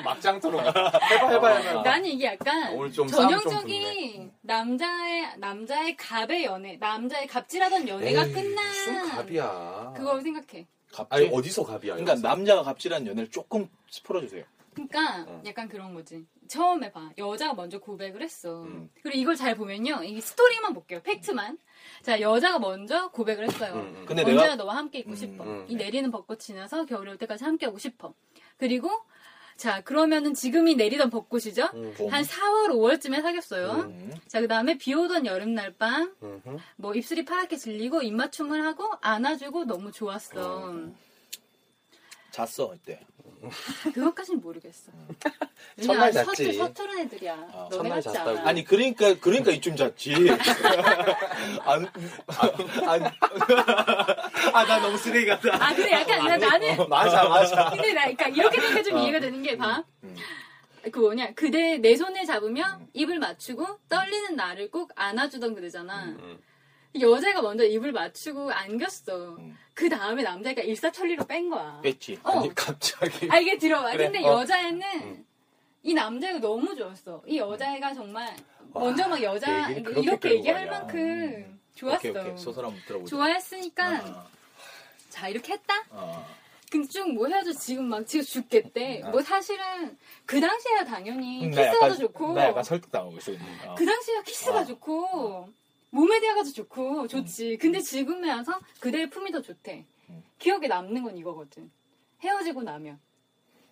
[0.04, 0.66] 막장 토론.
[0.66, 0.98] 해봐
[1.30, 1.82] 해봐 해봐.
[1.82, 2.76] 나는 이게 약간
[3.08, 9.92] 전형적인 남자의 남자의 갑의 연애, 남자의 갑질하던 연애가 에이, 끝난 무슨 갑이야.
[9.96, 10.66] 그걸 생각해.
[11.08, 11.94] 아니 갑자기 어디서 갑이야?
[11.94, 12.28] 그러니까 여기서?
[12.28, 13.68] 남자가 갑질한 연애를 조금
[14.04, 14.44] 풀어주세요.
[14.74, 15.42] 그러니까 어.
[15.46, 16.24] 약간 그런 거지.
[16.48, 17.10] 처음에 봐.
[17.16, 18.62] 여자가 먼저 고백을 했어.
[18.62, 18.90] 음.
[19.02, 20.02] 그리고 이걸 잘 보면요.
[20.04, 21.00] 이 스토리만 볼게요.
[21.02, 21.58] 팩트만.
[22.02, 23.74] 자, 여자가 먼저 고백을 했어요.
[23.74, 24.04] 음, 음.
[24.06, 25.44] 근데 언제나 내가 너와 함께 있고 음, 싶어.
[25.44, 25.66] 음.
[25.68, 28.14] 이 내리는 벚꽃 지나서 겨울이 올 때까지 함께 하고 싶어.
[28.58, 28.90] 그리고
[29.62, 31.68] 자, 그러면은 지금이 내리던 벚꽃이죠?
[31.74, 31.94] 음.
[31.96, 32.12] 봄.
[32.12, 33.70] 한 4월, 5월쯤에 사귀었어요.
[33.70, 34.12] 음.
[34.26, 36.56] 자, 그 다음에 비 오던 여름날 밤, 음흠.
[36.74, 40.72] 뭐 입술이 파랗게 질리고 입맞춤을 하고 안아주고 너무 좋았어.
[42.32, 42.46] 음.
[42.46, 43.00] 잤어 이때.
[43.92, 44.92] 그것까지는 모르겠어.
[45.84, 46.44] 첫날 왜냐, 잤지.
[46.52, 47.34] 서투, 서투른 애들이야.
[47.34, 48.30] 아, 너네 첫날 같지 잤다고.
[48.30, 48.48] 않아.
[48.48, 50.14] 아니 그러니까 그러니까 이쯤 잤지.
[51.64, 51.86] 안,
[52.86, 53.04] 안,
[54.52, 55.56] 아, 나 너무 쓰레기 같다.
[55.56, 57.70] 아, 근데 약간 나, 나는 맞아 맞아.
[57.70, 59.02] 근데 나 그러니까 이렇게 되니까 좀 어.
[59.02, 59.82] 이해가 되는 게 봐.
[60.04, 60.16] 음.
[60.90, 66.04] 그 뭐냐 그대 내 손을 잡으며 입을 맞추고 떨리는 나를 꼭 안아주던 그대잖아.
[66.04, 66.38] 음.
[67.00, 69.36] 여자가 먼저 입을 맞추고 안겼어.
[69.38, 69.56] 음.
[69.74, 71.80] 그 다음에 남자가 일사천리로 뺀 거야.
[71.82, 72.20] 뺐지.
[72.22, 72.40] 어.
[72.40, 73.28] 아니 갑자기.
[73.30, 73.92] 아 이게 들어봐.
[73.92, 74.40] 그래, 근데 어.
[74.40, 75.26] 여자애는 음.
[75.82, 77.22] 이 남자애가 너무 좋았어.
[77.26, 78.36] 이 여자애가 정말
[78.72, 80.78] 와, 먼저 막 여자 이렇게 얘기할 가냐.
[80.78, 81.96] 만큼 좋았어.
[81.98, 83.10] 오케이 오케이 소설 한번 들어보자.
[83.16, 84.26] 좋아했으니까 아,
[85.08, 85.74] 자 이렇게 했다.
[85.90, 86.24] 아.
[86.70, 89.02] 근데 쭉 뭐 해야죠 지금 막 지금 죽겠대.
[89.04, 89.10] 아.
[89.10, 89.96] 뭐 사실은
[90.26, 93.32] 그 당시에야 당연히 음, 나 키스가 더 좋고 나 약간 설득당하고 있어.
[93.32, 93.74] 어.
[93.76, 94.64] 그 당시에야 키스가 아.
[94.64, 95.48] 좋고
[95.94, 97.58] 몸의 대화가 더 좋고 좋지.
[97.60, 99.84] 근데 지금에 와서 그대의 품이 더 좋대.
[100.08, 100.22] 음.
[100.38, 101.70] 기억에 남는 건 이거거든.
[102.22, 102.98] 헤어지고 나면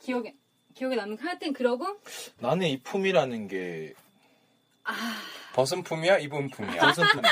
[0.01, 0.35] 기억에
[0.75, 1.87] 기억에 남는 거 하여튼 그러고
[2.39, 3.95] 나는 이 품이라는 게
[5.55, 6.87] 벗은 품이야 입은 품이야.
[6.87, 7.23] 무슨 품?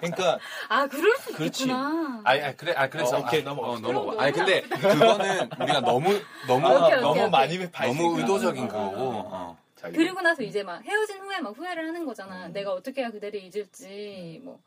[0.00, 0.38] 그러니까
[0.68, 1.62] 아 그럴 수 그렇지.
[1.64, 2.20] 있구나.
[2.24, 3.68] 아니, 아니 그래 아 그래서 어, 오케이, 아, 넘어가.
[3.70, 4.10] 어, 넘어가.
[4.10, 7.30] 그럼 아니 근데 그거는 우리가 너무 너무 아, 오케이, 오케이, 너무 오케이.
[7.30, 7.96] 많이 발생.
[8.02, 9.12] 너무 의도적인 아, 거고.
[9.12, 9.56] 아, 아.
[9.56, 9.61] 어.
[9.82, 9.96] 자기.
[9.96, 12.46] 그리고 나서 이제 막 헤어진 후에 막 후회를 하는 거잖아.
[12.46, 12.52] 음.
[12.52, 14.60] 내가 어떻게 해야 그대를 잊을지 뭐.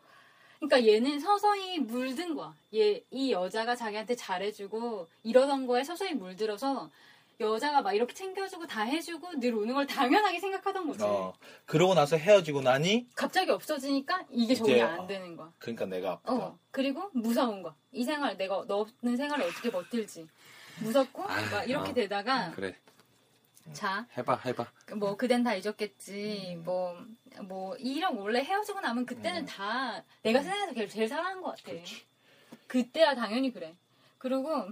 [0.60, 2.54] 그러니까 얘는 서서히 물든 거야.
[2.76, 6.90] 얘 이 여자가 자기한테 잘해주고 이러던 거에 서서히 물들어서
[7.40, 11.04] 여자가 막 이렇게 챙겨주고 다 해주고 늘 오는 걸 당연하게 생각하던 거지.
[11.04, 11.34] 어.
[11.66, 15.08] 그러고 나서 헤어지고 나니 갑자기 없어지니까 이게 적응이 안 어.
[15.08, 15.52] 되는 거야.
[15.60, 16.34] 그러니까 내가 아프다.
[16.34, 16.60] 어.
[16.72, 17.76] 그리고 무서운 거야.
[17.92, 20.28] 이 생활 내가 너 없는 생활을 어떻게 버틸지
[20.82, 21.94] 무섭고 아유, 막 이렇게 어.
[21.94, 22.76] 되다가 그래
[23.74, 24.66] 자 해봐 해봐.
[24.98, 29.46] 뭐 그댄 다 잊었겠지 뭐뭐 이런 원래 헤어지고 나면 그때는 음.
[29.46, 32.04] 다 내가 세상에서 제일, 제일 사랑한 것 같아 그렇지.
[32.68, 33.76] 그때야 당연히 그래
[34.18, 34.70] 그리고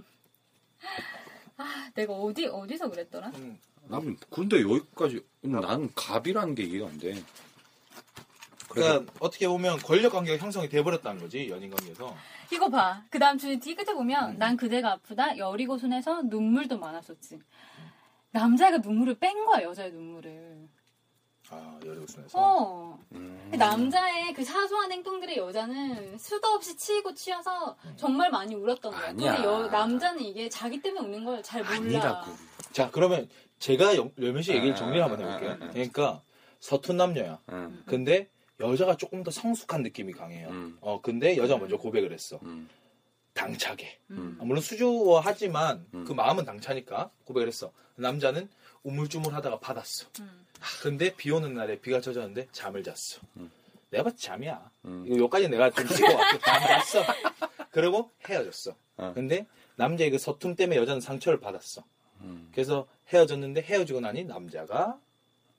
[1.56, 3.58] 아 내가 어디 어디서 그랬더라 음.
[3.88, 7.22] 난 근데 여기까지 나는 갑이라는 게 이해가 안 돼.
[8.68, 12.16] 그러니까 어떻게 보면 권력 관계가 형성이 돼버렸다는 거지 연인 관계에서.
[12.52, 14.38] 이거 봐 그 다음 줄뒤 끝에 보면 음.
[14.38, 17.40] 난 그대가 아프다 여리고 순해서 눈물도 많았었지
[18.38, 20.68] 남자가 눈물을 뺀 거야 여자의 눈물을
[21.50, 22.36] 아 여리고순에서.
[22.38, 23.48] 어 음.
[23.50, 29.08] 그 남자의 그 사소한 행동들에 여자는 수도 없이 치이고 치여서 정말 많이 울었던 거야.
[29.10, 29.34] 아니야.
[29.36, 31.76] 근데 여- 남자는 이게 자기 때문에 우는 걸 잘 몰라.
[31.76, 32.32] 아니라고.
[32.72, 33.28] 자 그러면
[33.60, 33.94] 제가
[34.42, 35.50] 씨 얘기를 아, 정리를 한번 아, 해볼게요.
[35.50, 35.72] 아, 아, 아.
[35.72, 36.22] 그러니까
[36.58, 37.38] 서툰 남녀야.
[37.52, 37.82] 응.
[37.86, 38.28] 근데
[38.58, 40.48] 여자가 조금 더 성숙한 느낌이 강해요.
[40.48, 40.76] 음.
[40.80, 42.40] 어 근데 여자가 먼저 고백을 했어.
[43.34, 43.40] 음.
[43.44, 43.98] 당차게.
[44.10, 44.38] 음.
[44.40, 46.04] 아, 물론 수주하지만 음.
[46.04, 47.72] 그 마음은 당차니까 고백을 했어.
[47.96, 48.48] 남자는
[48.84, 50.06] 우물쭈물하다가 받았어.
[50.20, 50.46] 음.
[50.60, 53.20] 아, 근데 비 오는 날에 비가 젖었는데 잠을 잤어.
[53.36, 53.50] 음.
[53.90, 54.70] 내가 때 잠이야.
[54.86, 55.04] 음.
[55.06, 57.04] 이거 여기까지 내가 좀 찍어 왔고 잠 잤어.
[57.70, 58.74] 그러고 헤어졌어.
[58.96, 59.12] 어.
[59.14, 61.84] 근데 남자의 그 서툼 때문에 여자는 상처를 받았어.
[62.20, 62.48] 음.
[62.52, 64.98] 그래서 헤어졌는데 헤어지고 나니 남자가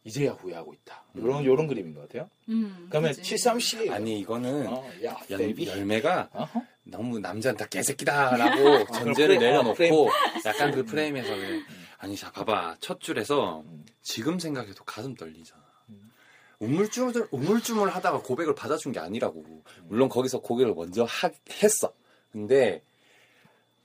[0.05, 1.03] 이제야 후회하고 있다.
[1.17, 2.29] 요런 요런 그림인 것 같아요.
[2.49, 3.35] 음, 그러면 그치.
[3.35, 5.65] 73씨 아니 이거는 어, 야, 연.
[5.67, 6.61] 열매가 어허?
[6.83, 9.93] 너무 남자는 다 개새끼다라고 전제를 프레임, 어, 내려놓고 프레임.
[10.45, 11.63] 약간 그 프레임에서 그냥
[11.97, 13.83] 아니 자 봐봐 첫 줄에서 음.
[14.03, 15.65] 지금 생각해도 가슴 떨리잖아.
[16.59, 19.43] 우물쭈물 우물쭈물 하다가 고백을 받아준 게 아니라고.
[19.85, 21.29] 물론 거기서 고백을 먼저 하,
[21.63, 21.91] 했어.
[22.31, 22.81] 근데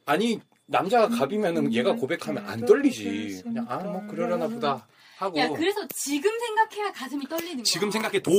[0.05, 3.41] 아니 남자가 갑이면은 얘가 고백하면 안 떨리지.
[3.43, 4.87] 그냥 아 뭐 그러려나 보다
[5.21, 7.65] 하고 야 그래서 지금 생각해야 가슴이 떨리는 거야.
[7.65, 8.31] 지금 생각해 도.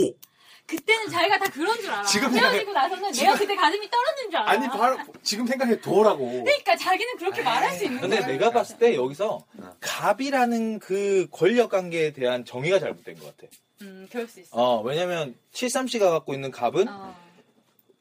[0.65, 2.03] 그때는 자기가 다 그런 줄 알아.
[2.05, 4.51] 지금 헤어지고 나서는 내가 그때 가슴이 떨어진 줄 알아.
[4.51, 6.43] 아니 바로 지금 생각해 도라고.
[6.43, 8.27] 그러니까 자기는 그렇게 말할 수 있는 근데 거야.
[8.27, 9.75] 내가 봤을 때 여기서 어.
[9.79, 13.51] 갑이라는 그 권력 관계에 대한 정의가 잘못된 것 같아.
[13.81, 14.49] 음, 그럴 수 있어.
[14.51, 17.15] 어, 왜냐면 73 씨가 갖고 있는 갑은 어.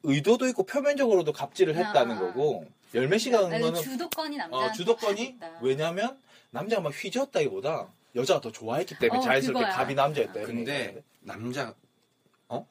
[0.03, 2.21] 의도도 있고 표면적으로도 갑질을 했다는 아, 아.
[2.21, 2.65] 거고
[2.95, 4.57] 열매 씨가 갖는 나는 거는 주도권이 남자.
[4.57, 6.17] 어, 주도권이 왜냐면
[6.51, 9.75] 남자가 막 휘저었다기보다 여자가 더 좋아했기 때문에 어, 자연스럽게 그거야.
[9.75, 10.33] 갑이 남자였다.
[10.33, 11.03] 이런 근데.
[11.21, 11.73] 남자
[12.49, 12.67] 어?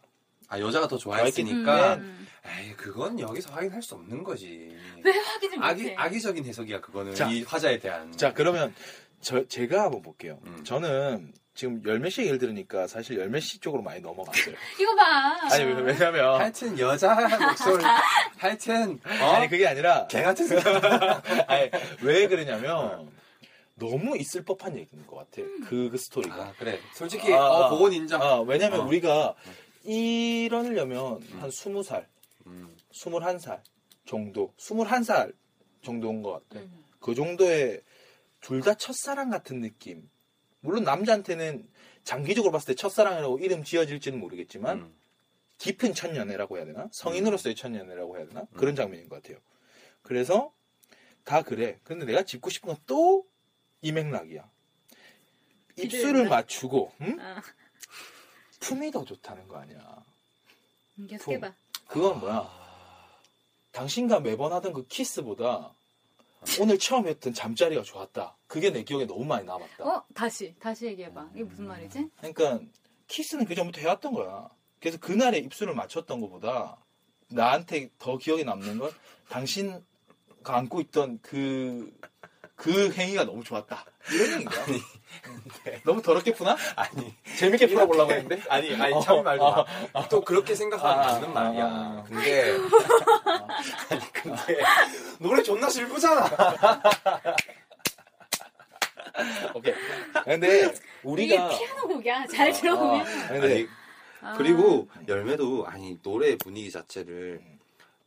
[0.49, 2.27] 아 여자가 더 좋아했기 좋아했으니까 음.
[2.47, 4.77] 에이 그건 여기서 확인할 수 없는 거지.
[5.05, 5.95] 왜 확인을 악의 못해?
[5.97, 7.29] 악의적인 해석이야 그거는 자.
[7.31, 8.11] 이 화자에 대한.
[8.17, 8.75] 자 그러면
[9.21, 10.39] 저 제가 한번 볼게요.
[10.47, 10.65] 음.
[10.65, 14.55] 저는 지금 열매씨 얘기를 들으니까 사실 열매씨 쪽으로 많이 넘어갔어요.
[14.81, 15.37] 이거 봐.
[15.53, 17.85] 아니 왜- 왜냐면 하여튼 여자 목소리
[18.39, 19.25] 하여튼 어?
[19.33, 21.23] 아니 그게 아니라 개 같은 생각.
[21.51, 21.71] 아니
[22.03, 23.11] 왜 그러냐면
[23.81, 25.43] 너무 있을 법한 얘기인 것 같아.
[25.69, 26.35] 그, 그 스토리가.
[26.35, 27.71] 아 그래 솔직히 아, 어 아.
[27.71, 28.23] 그건 인정.
[28.23, 28.87] 아, 왜냐면 어.
[28.87, 29.35] 우리가
[29.83, 32.07] 이러려면 한 20살,
[32.47, 32.77] 음.
[32.93, 33.61] 21살
[34.07, 35.35] 정도, 21살
[35.83, 36.61] 정도인 것 같아.
[36.63, 36.85] 음.
[37.01, 37.81] 그 정도의
[38.41, 40.09] 둘 다 첫사랑 같은 느낌.
[40.61, 41.67] 물론 남자한테는
[42.05, 44.95] 장기적으로 봤을 때 첫사랑이라고 이름 지어질지는 모르겠지만 음.
[45.59, 46.89] 깊은 첫 연애라고 해야 되나?
[46.93, 48.47] 성인으로서의 첫 연애라고 해야 되나?
[48.55, 49.39] 그런 장면인 것 같아요.
[50.03, 50.53] 그래서
[51.25, 51.79] 다 그래.
[51.85, 53.27] 근데 내가 짚고 싶은 건 또
[53.83, 54.49] 이 맥락이야.
[55.77, 56.29] 입술을.
[56.29, 57.17] 맞추고 응?
[57.21, 57.43] 아,
[58.61, 60.05] 품이 더 좋다는 거 아니야.
[60.99, 61.53] 음, 계속 해봐.
[61.89, 62.49] 그건 뭐야?
[63.73, 65.73] 당신과 매번 하던 그 키스보다
[66.61, 68.37] 오늘 처음 했던 잠자리가 좋았다.
[68.47, 69.85] 그게 내 기억에 너무 많이 남았다.
[69.85, 71.31] 어 다시 다시 얘기해봐.
[71.35, 72.11] 이게 무슨 말이지?
[72.19, 72.61] 그러니까
[73.07, 74.51] 키스는 그 전부터 해왔던 거야.
[74.81, 76.79] 그래서 그날에 입술을 맞췄던 것보다
[77.29, 78.91] 나한테 더 기억에 남는 건
[79.29, 79.83] 당신가
[80.45, 81.93] 안고 있던 그,
[82.61, 83.85] 그 행위가 너무 좋았다.
[84.13, 84.67] 이런 얘기인가?
[85.65, 85.81] 네.
[85.85, 86.57] 너무 더럽게 푸나?
[86.77, 88.43] 아니 재밌게 풀어보려고 했는데?
[88.51, 90.09] 아니 아니 어, 참 말도 어, 마.
[90.09, 91.65] 또 그렇게 생각하면 아, 맞는 말이야.
[91.65, 92.05] 아, 아.
[92.07, 92.57] 근데
[93.89, 94.61] 아니 근데
[95.19, 96.29] 노래 존나 슬프잖아.
[99.55, 99.75] 오케이.
[100.25, 101.49] 근데 이게 우리가.
[101.49, 102.27] 피아노 곡이야.
[102.27, 103.07] 잘 들어보면.
[103.07, 103.69] 아, 근데 아니,
[104.23, 104.35] 아.
[104.37, 107.41] 그리고 열매도 아니 노래 분위기 자체를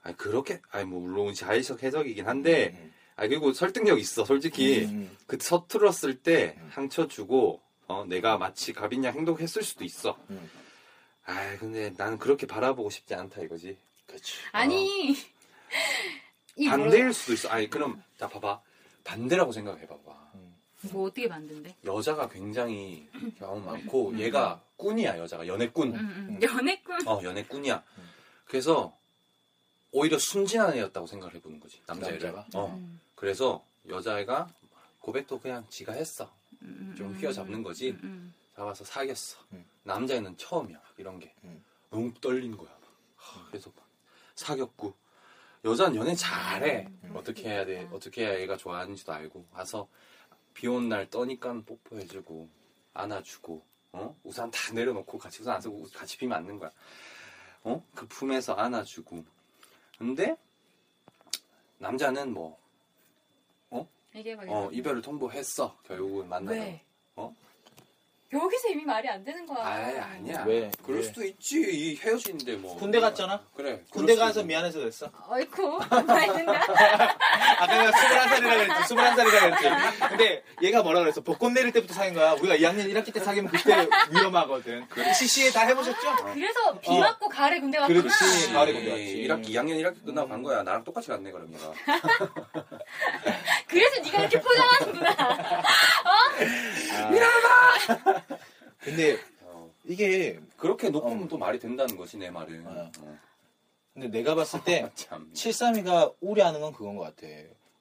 [0.03, 5.15] 아니 그렇게 아니 뭐 물론 자의적 해석이긴 한데 음, 아 그리고 설득력 있어 솔직히 음,
[5.27, 6.71] 그 서툴었을 때 음.
[6.73, 10.17] 상처 주고 어 내가 마치 가빈양 행동했을 수도 있어.
[10.29, 10.49] 음.
[11.25, 13.77] 아 근데 나는 그렇게 바라보고 싶지 않다 이거지.
[14.07, 14.33] 그치.
[14.51, 15.15] 아니
[16.55, 17.49] 이 뭐라- 반대일 수도 있어.
[17.49, 18.61] 아니 그럼 자 봐봐
[19.03, 20.23] 반대라고 생각해 봐봐.
[20.91, 21.73] 뭐 어떻게 만든대?
[21.85, 23.07] 여자가 굉장히
[23.39, 25.95] 경험 많고 얘가 꾼이야 여자가 연애꾼.
[25.95, 26.39] 음, 음.
[26.41, 27.07] 연애꾼.
[27.07, 27.83] 어 연애꾼이야.
[27.97, 28.09] 음.
[28.45, 28.93] 그래서
[29.91, 32.19] 오히려 순진한 애였다고 생각을 해보는 거지 남자애를.
[32.19, 32.47] 남자가?
[32.55, 34.53] 어 음, 그래서 여자애가
[34.99, 36.29] 고백도 그냥 지가 했어.
[36.61, 37.91] 음, 좀 음, 휘어잡는 거지.
[37.91, 38.33] 음, 음.
[38.53, 39.37] 잡아서 사귀었어.
[39.53, 39.65] 음.
[39.83, 41.63] 남자애는 처음이야 막 이런 게 음.
[41.89, 42.69] 너무 떨리는 거야.
[43.15, 43.87] 하, 그래서 막
[44.35, 44.93] 사귀었고
[45.63, 46.89] 여자는 연애 잘해.
[47.05, 47.13] 음.
[47.15, 47.87] 어떻게 해야 돼?
[47.93, 49.87] 어떻게 해야 얘가 좋아하는지도 알고 와서
[50.53, 52.49] 비 오는 날 떠니까 뽀뽀해주고
[52.93, 56.71] 안아주고 어 우산 다 내려놓고 같이 우산 안 쓰고 같이 비 맞는 거야.
[57.63, 59.23] 어 그 품에서 안아주고
[59.97, 60.35] 근데
[61.77, 62.61] 남자는 뭐
[64.49, 66.81] 어, 이별을 통보했어 결국은 만나서 왜?
[67.15, 67.35] 어?
[68.33, 69.63] 여기서 이미 말이 안 되는 거야.
[69.65, 70.43] 아예 아니야.
[70.47, 70.71] 왜?
[70.83, 71.03] 그럴 왜?
[71.03, 71.61] 수도 있지.
[71.61, 72.75] 이 헤어지는데 뭐.
[72.77, 73.41] 군대 갔잖아?
[73.55, 73.81] 그래.
[73.91, 74.79] 군대 가서 수도 미안해서?
[75.29, 76.61] 어이쿠 많이 된다.
[77.59, 79.69] 아까 내가 21살이라 그랬지, 21살이라 그랬지.
[80.09, 81.21] 근데 얘가 뭐라 그랬어?
[81.21, 82.31] 벚꽃 내릴 때부터 사귄 거야.
[82.33, 84.87] 우리가 2학년 1학기 때 사귀면 그때 위험하거든.
[85.15, 86.15] CC에 다 해보셨죠?
[86.33, 86.99] 그래서 비 어.
[86.99, 88.01] 맞고 가을에 군대 갔구나.
[88.01, 88.25] 그렇지.
[88.25, 88.53] 있지.
[88.53, 89.27] 가을에 군대 갔지.
[89.27, 90.63] 1학기 2학년 1학기 끝나고 간 거야.
[90.63, 91.71] 나랑 똑같이 갔네 그럼 얘가.
[93.67, 95.15] 그래서 네가 이렇게 포장하는구나.
[98.79, 99.73] 근데 어.
[99.85, 101.27] 이게, 그렇게 높으면 어.
[101.27, 102.67] 또 말이 된다는 거지 내 말은.
[102.67, 102.91] 어.
[102.99, 103.19] 어.
[103.93, 105.31] 근데 내가 봤을 때 참.
[105.33, 107.27] 732가 우려하는 건 그건 것 같아.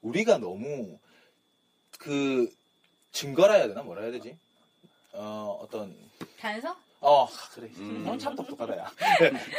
[0.01, 0.99] 우리가 너무
[1.97, 2.53] 그
[3.11, 3.83] 증거라 해야 되나?
[3.83, 4.37] 뭐라 해야 되지?
[5.13, 5.95] 어, 어떤
[6.39, 6.75] 단서?
[7.05, 8.03] 어 그래 음.
[8.05, 8.89] 넌 참 똑똑하다 야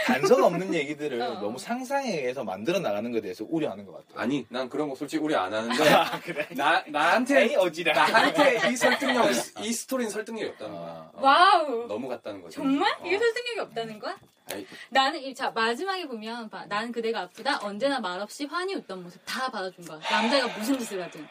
[0.07, 1.41] 단서가 없는 얘기들을 어.
[1.41, 5.23] 너무 상상에 의해서 만들어 나가는 것에 대해서 우려하는 것 같아 아니, 난 그런 거 솔직히
[5.23, 9.31] 우리 안 하는데 아, 그래 나 나한테 에이 어지라 나한테 이 설득력
[9.61, 10.91] 이 스토리는 설득력이 없다는 거야.
[10.91, 11.11] 아.
[11.13, 11.87] 어, wow.
[11.87, 12.57] 너무 같다는 거지.
[12.57, 12.91] 정말?
[12.93, 13.07] 어.
[13.07, 14.17] 이게 설득력이 없다는 거야?
[14.51, 19.21] 아이, 나는 이- 자 마지막에 보면 봐, 나는 그대가 아프다 언제나 말없이 환히 웃던 모습
[19.27, 21.27] 다 받아준 거야 남자가 무슨 짓을 하든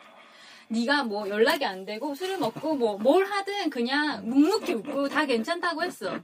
[0.69, 5.83] 네가 뭐 연락이 안 되고 술을 먹고 뭐 뭘 하든 그냥 묵묵히 웃고 다 괜찮다고
[5.83, 6.17] 했어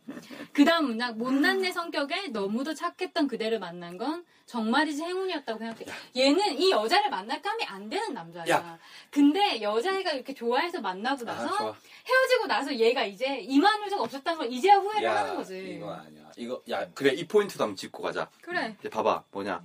[0.53, 5.85] 그 다음 문장 못난 내 성격에 너무도 착했던 그대를 만난 건 정말이지 행운이었다고 생각해
[6.15, 8.79] 얘는 이 여자를 만날 감이 안 되는 남자야 야.
[9.11, 11.75] 근데 여자애가 이렇게 좋아해서 만나고 아, 나서 좋아.
[12.07, 16.31] 헤어지고 나서 얘가 이제 이만우적 없었다는 걸 이제야 후회를 하는 거지 이거 아니야.
[16.37, 18.29] 이거 야 그래 이 포인트도 한번 짚고 가자.
[18.41, 19.61] 그래 이제 봐봐 뭐냐.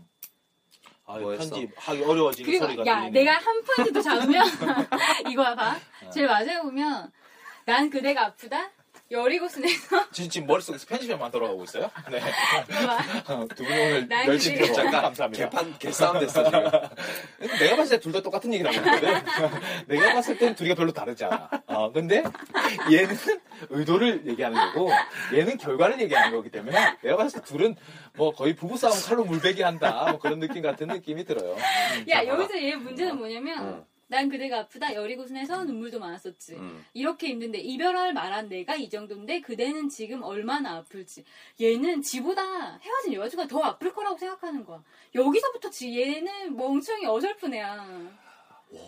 [1.06, 1.54] 아, 뭐였어?
[1.54, 3.20] 편집 하기 어려워지는 그리고 소리가 야 들리네.
[3.20, 4.46] 내가 한 포인트도 잡으면
[5.30, 6.10] 이거 봐 어.
[6.10, 7.12] 제일 마지막에 보면
[7.66, 8.70] 난 그대가 아프다
[9.10, 11.90] 여리고순에서 지금, 지금 머릿속에서 편집에만 돌아가고 있어요?
[12.10, 12.20] 네.
[13.24, 15.44] 봐두 분이 오늘 그게- 평 감사합니다.
[15.50, 16.62] 개판 개싸움 됐어 지금.
[17.60, 19.22] 내가 봤을 때 둘 다 똑같은 얘기를 하고 있거든.
[19.88, 21.50] 내가 봤을 땐 둘이가 별로 다르지 않아.
[21.66, 22.22] 어, 근데
[22.90, 23.16] 얘는
[23.70, 24.90] 의도를 얘기하는 거고,
[25.32, 27.76] 얘는 결과를 얘기하는 거기 때문에 내가 봤을 때 둘은
[28.16, 30.06] 뭐 거의 부부싸움 칼로 물베기 한다.
[30.10, 31.52] 뭐 그런 느낌 같은 느낌이 들어요.
[31.54, 33.84] 음, 야 자, 여기서 얘 문제는 뭐냐면 응.
[34.08, 36.84] 난 그대가 아프다 여리고순에서 눈물도 많았었지 응.
[36.92, 41.24] 이렇게 힘든데 이별할 말한 내가 이 정도인데 그대는 지금 얼마나 아플지
[41.60, 44.82] 얘는 지보다 헤어진 여자가 더 아플 거라고 생각하는 거야
[45.14, 47.86] 여기서부터 지 얘는 멍청이 어설픈 애야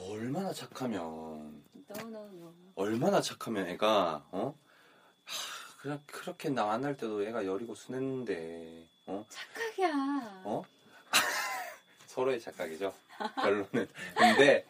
[0.08, 2.52] 얼마나 착하면 no, no, no.
[2.74, 4.58] 얼마나 착하면 애가 어
[5.24, 10.62] 하, 그냥 그렇게 나 만날 때도 애가 여리고 순했는데 어 착각이야 어?
[12.06, 12.94] 서로의 착각이죠.
[13.34, 13.88] 결론은.
[14.16, 14.64] 근데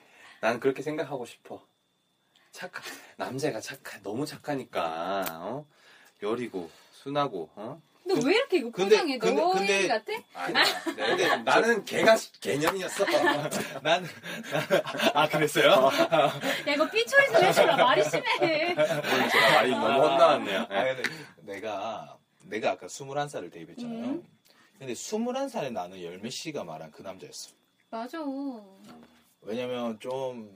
[0.47, 1.61] 난 그렇게 생각하고 싶어.
[2.53, 2.84] 착한
[3.16, 5.66] 남자가 착한 너무 착하니까 어?
[6.22, 7.82] 여리고 순하고 어?
[8.05, 9.18] 너왜 이렇게 이거 근데- 포장해?
[9.18, 10.12] 근데- 너 근데- 같아?
[10.34, 10.64] 아니야.
[10.84, 13.05] 근데 나는 걔가 개념이었어.
[13.82, 14.07] 난,
[15.14, 15.90] 아, 그랬어요?
[16.68, 18.22] 야 이거 삐처리 좀 해주라 말이 심해
[18.76, 20.61] 오늘 제가 말이 너무 혼나왔네요.
[20.61, 21.03] 아, 근데
[21.38, 23.99] 내가, 내가 아까 21살을 대입했잖아요.
[24.05, 24.24] 음.
[24.78, 27.51] 근데 21살에 나는 열매 씨가 말한 그 남자였어.
[27.90, 28.20] 맞아
[29.47, 30.51] 왜냐면 좀,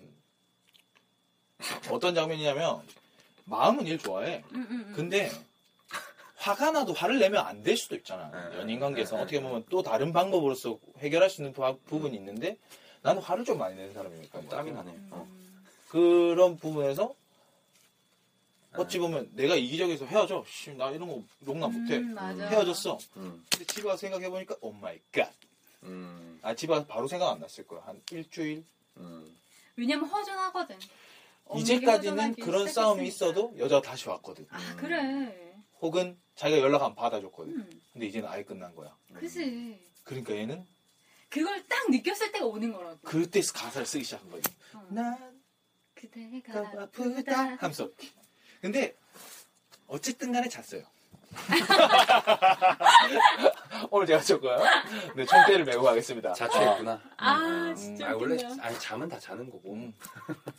[1.90, 2.82] 어떤 장면이냐면,
[3.44, 4.42] 마음은 일 좋아해.
[4.52, 4.92] 응, 응, 응.
[4.94, 5.30] 근데,
[6.36, 8.30] 화가 나도 화를 내면 안 될 수도 있잖아.
[8.30, 9.44] 네, 연인 관계에서 네, 어떻게 네.
[9.44, 12.56] 보면 또 다른 방법으로서 해결할 수 있는 부- 부분이 있는데,
[13.02, 14.40] 나는 화를 좀 많이 내는 사람이니까.
[14.48, 14.90] 땀이 나네.
[15.10, 15.26] 어.
[15.30, 15.64] 음.
[15.88, 17.14] 그런 부분에서
[18.76, 20.44] 어찌 보면 내가 이기적에서 헤어져.
[20.48, 21.96] 씨, 나 이런 거 용납 못해.
[21.96, 22.16] 음.
[22.18, 22.98] 헤어졌어.
[23.16, 25.30] 음, 근데 집에 와서 생각해보니까, oh my god.
[25.82, 27.82] 음, 아, 집에 와서 바로 생각 안 났을 거야.
[27.84, 28.64] 한 일주일?
[29.00, 29.36] 음.
[29.76, 30.78] 왜냐면 허전하거든
[31.56, 33.06] 이제까지는 그런 싸움이.
[33.08, 34.46] 있어도 여자가 다시 왔거든.
[34.50, 37.54] 아 그래 혹은 자기가 연락 안 받아줬거든.
[37.54, 38.96] 음, 근데 이제는 아예 끝난 거야.
[39.14, 40.64] 그지 그러니까 얘는
[41.28, 44.52] 그걸 딱 느꼈을 때가 오는 거라고 그때 가사를 쓰기 시작한 거지.
[44.74, 44.86] 어.
[44.90, 45.40] 난
[45.94, 47.90] 그대가 아프다 아프다 하면서.
[48.60, 48.96] 근데
[49.86, 50.84] 어쨌든 간에 잤어요.
[53.90, 54.56] 오늘 제가 쳤고요.
[55.16, 56.32] 네, 총대를 메고 가겠습니다.
[56.34, 57.00] 자초했구나.
[57.16, 58.36] 아 음, 진짜 아, 원래.
[58.60, 59.74] 아니 잠은 다 자는 거고.
[59.74, 59.92] 음.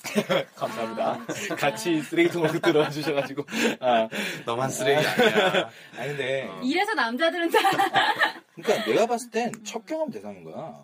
[0.55, 1.19] 감사합니다.
[1.51, 1.55] 아.
[1.55, 3.43] 같이 쓰레기통으로 들어와 주셔가지고.
[3.79, 4.07] 아,
[4.45, 5.69] 너만 쓰레기 아니야.
[5.97, 6.59] 아니 근데 어.
[6.63, 7.59] 이래서 남자들은 다
[8.55, 10.83] 그러니까 내가 봤을 땐 첫 경험 대상인 거야.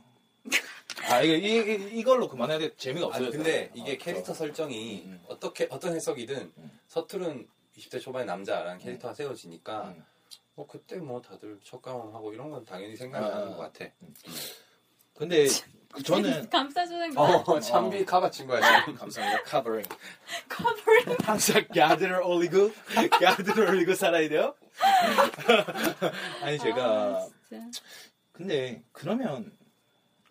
[1.10, 2.76] 아 이거 이, 이, 이 걸로 그만해야 돼.
[2.76, 3.32] 재미가 없어요.
[3.32, 5.22] 근데 이게 캐릭터 설정이 음.
[5.28, 6.80] 어떻게 어떤 해석이든 음.
[6.88, 10.04] 서투른 20대 초반의 남자라는 캐릭터가 세워지니까 음.
[10.56, 13.56] 뭐 그때 뭐 다들 첫 경험하고 이런 건 당연히 생각나는 아.
[13.56, 13.86] 것 같아.
[15.14, 15.48] 근데
[15.92, 18.60] 그 저는 감싸주는 거 어, 참비 카바 친 거야.
[18.82, 18.96] 지금.
[18.96, 19.44] 감사합니다.
[19.44, 19.86] covering.
[20.50, 22.72] covering 항상 가드를 올리고
[23.22, 24.56] 가드를 올리고 살아야 돼요.
[26.42, 27.30] 아니 제가 아.
[28.32, 29.52] 근데 그러면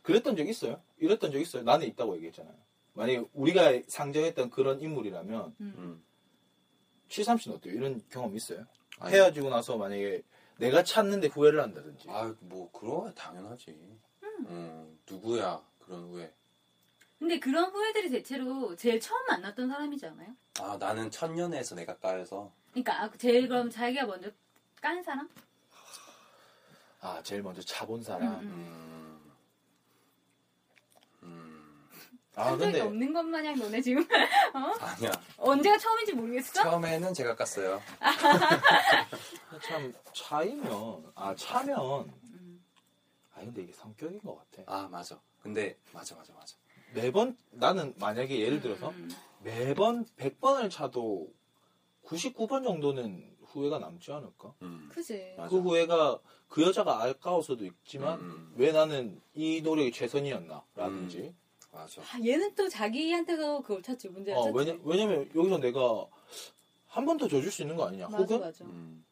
[0.02, 0.80] 그랬던 적 있어요?
[0.98, 1.62] 이랬던 적 있어요?
[1.62, 2.54] 나는 있다고 얘기했잖아요.
[2.94, 6.02] 만약에 우리가 상정했던 그런 인물이라면 음.
[7.08, 7.74] 73 씨는 어때요?
[7.74, 8.64] 이런 경험 있어요?
[8.98, 9.14] 아니.
[9.14, 10.22] 헤어지고 나서 만약에
[10.58, 13.70] 내가 찾는데 후회를 한다든지 아 뭐 그런 거 당연하지.
[14.48, 16.32] 음, 누구야 그런 후회.
[17.18, 20.34] 근데 그런 후회들이 대체로 제일 처음 만났던 사람이지 않아요?
[20.60, 24.30] 아 나는 첫년에서 내가 까여서 그러니까 아, 제일 그럼 자기가 먼저
[24.82, 25.28] 깐 사람?
[27.00, 29.32] 아 제일 먼저 차본 사람 음, 음,
[31.22, 31.88] 음,
[32.38, 34.06] 아 한 적이 근데 없는 것 마냥 너네 지금
[34.52, 35.10] 아니야.
[35.38, 36.62] 언제가 처음인지 모르겠어?
[36.62, 37.80] 처음에는 제가 깠어요.
[39.62, 42.62] 참 차이면 아 차면 음.
[43.34, 45.18] 아 근데 이게 성격인 것 같아 아 맞아.
[45.42, 46.56] 근데 맞아 맞아 맞아.
[46.92, 49.10] 매번 나는 만약에 예를 들어서 음,
[49.42, 51.28] 매번 100번을 차도
[52.04, 54.52] 99번 정도는 후회가 남지 않을까?
[54.62, 54.90] 음.
[54.92, 55.34] 그지.
[55.38, 55.48] 맞아.
[55.48, 56.18] 그 후회가
[56.48, 58.52] 그 여자가 아까워서도 있지만 음.
[58.56, 60.62] 왜 나는 이 노력이 최선이었나?
[60.74, 61.34] 라든지
[61.76, 62.02] 맞아.
[62.02, 64.56] 아, 얘는 또 자기한테서 그걸 찾지 문제를 어, 찾지.
[64.58, 66.06] 왜냐, 왜냐면 여기서 내가
[66.88, 68.06] 한 번 더 져줄 수 있는 거 아니냐?
[68.08, 68.64] 맞아 혹은 맞아.
[68.64, 69.04] 음.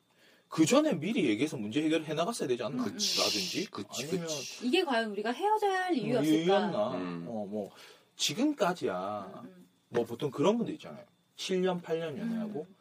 [0.49, 2.83] 그 전에 미리 얘기해서 문제 해결을 해나갔어야 되지 않나?
[2.85, 2.93] 음, 음.
[2.93, 4.67] 라든지 그치, 아니면 그치.
[4.67, 6.37] 이게 과연 우리가 헤어져야 할뭐 이유였을까?
[6.37, 6.95] 이유였나?
[6.97, 7.25] 음.
[7.29, 7.71] 어, 뭐
[8.17, 11.05] 지금까지야 음, 뭐 보통 그런 분들 있잖아요.
[11.37, 12.75] 7년, 8년 연애하고 음.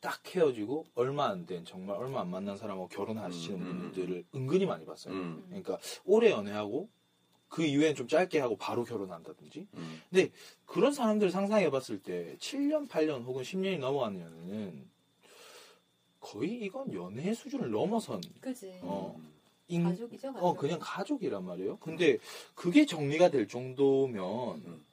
[0.00, 4.66] 딱 헤어지고 얼마 안 된 정말 얼마 안 만난 사람하고 결혼하시는 음, 음, 분들을 은근히
[4.66, 5.14] 많이 봤어요.
[5.14, 5.44] 음.
[5.48, 6.88] 그러니까 오래 연애하고
[7.48, 10.02] 그 이후엔 좀 짧게 하고 바로 결혼한다든지 음.
[10.66, 14.88] 그런 사람들 상상해 봤을 때 7년, 8년 혹은 10년이 넘어가는 연애는
[16.20, 18.80] 거의 이건 연애 수준을 넘어선 그지.
[18.82, 19.16] 어,
[19.68, 20.44] 인, 가족이죠 가족.
[20.44, 21.78] 어 그냥 가족이란 말이에요.
[21.78, 22.18] 근데
[22.54, 24.84] 그게 정리가 될 정도면 음.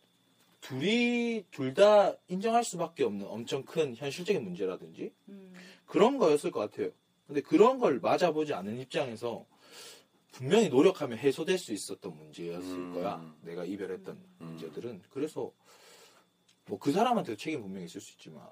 [0.61, 5.53] 둘이 둘 다 인정할 수밖에 없는 엄청 큰 현실적인 문제라든지 음,
[5.87, 6.91] 그런 거였을 것 같아요.
[7.27, 9.45] 근데 그런 걸 맞아보지 않은 입장에서
[10.33, 12.93] 분명히 노력하면 해소될 수 있었던 문제였을 음.
[12.93, 13.33] 거야.
[13.41, 14.45] 내가 이별했던 음.
[14.45, 15.03] 문제들은.
[15.09, 15.53] 그래서
[16.65, 18.43] 뭐 그 사람한테도 책임 분명히 있을 수 있지만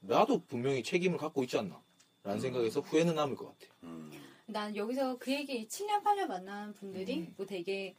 [0.00, 1.80] 나도 분명히 책임을 갖고 있지 않나.
[2.22, 2.40] 라는 음.
[2.40, 3.72] 생각에서 후회는 남을 것 같아.
[3.84, 4.10] 음.
[4.46, 7.34] 난 여기서 그 얘기 7년 8년 만난 분들이 음.
[7.36, 7.94] 뭐 되게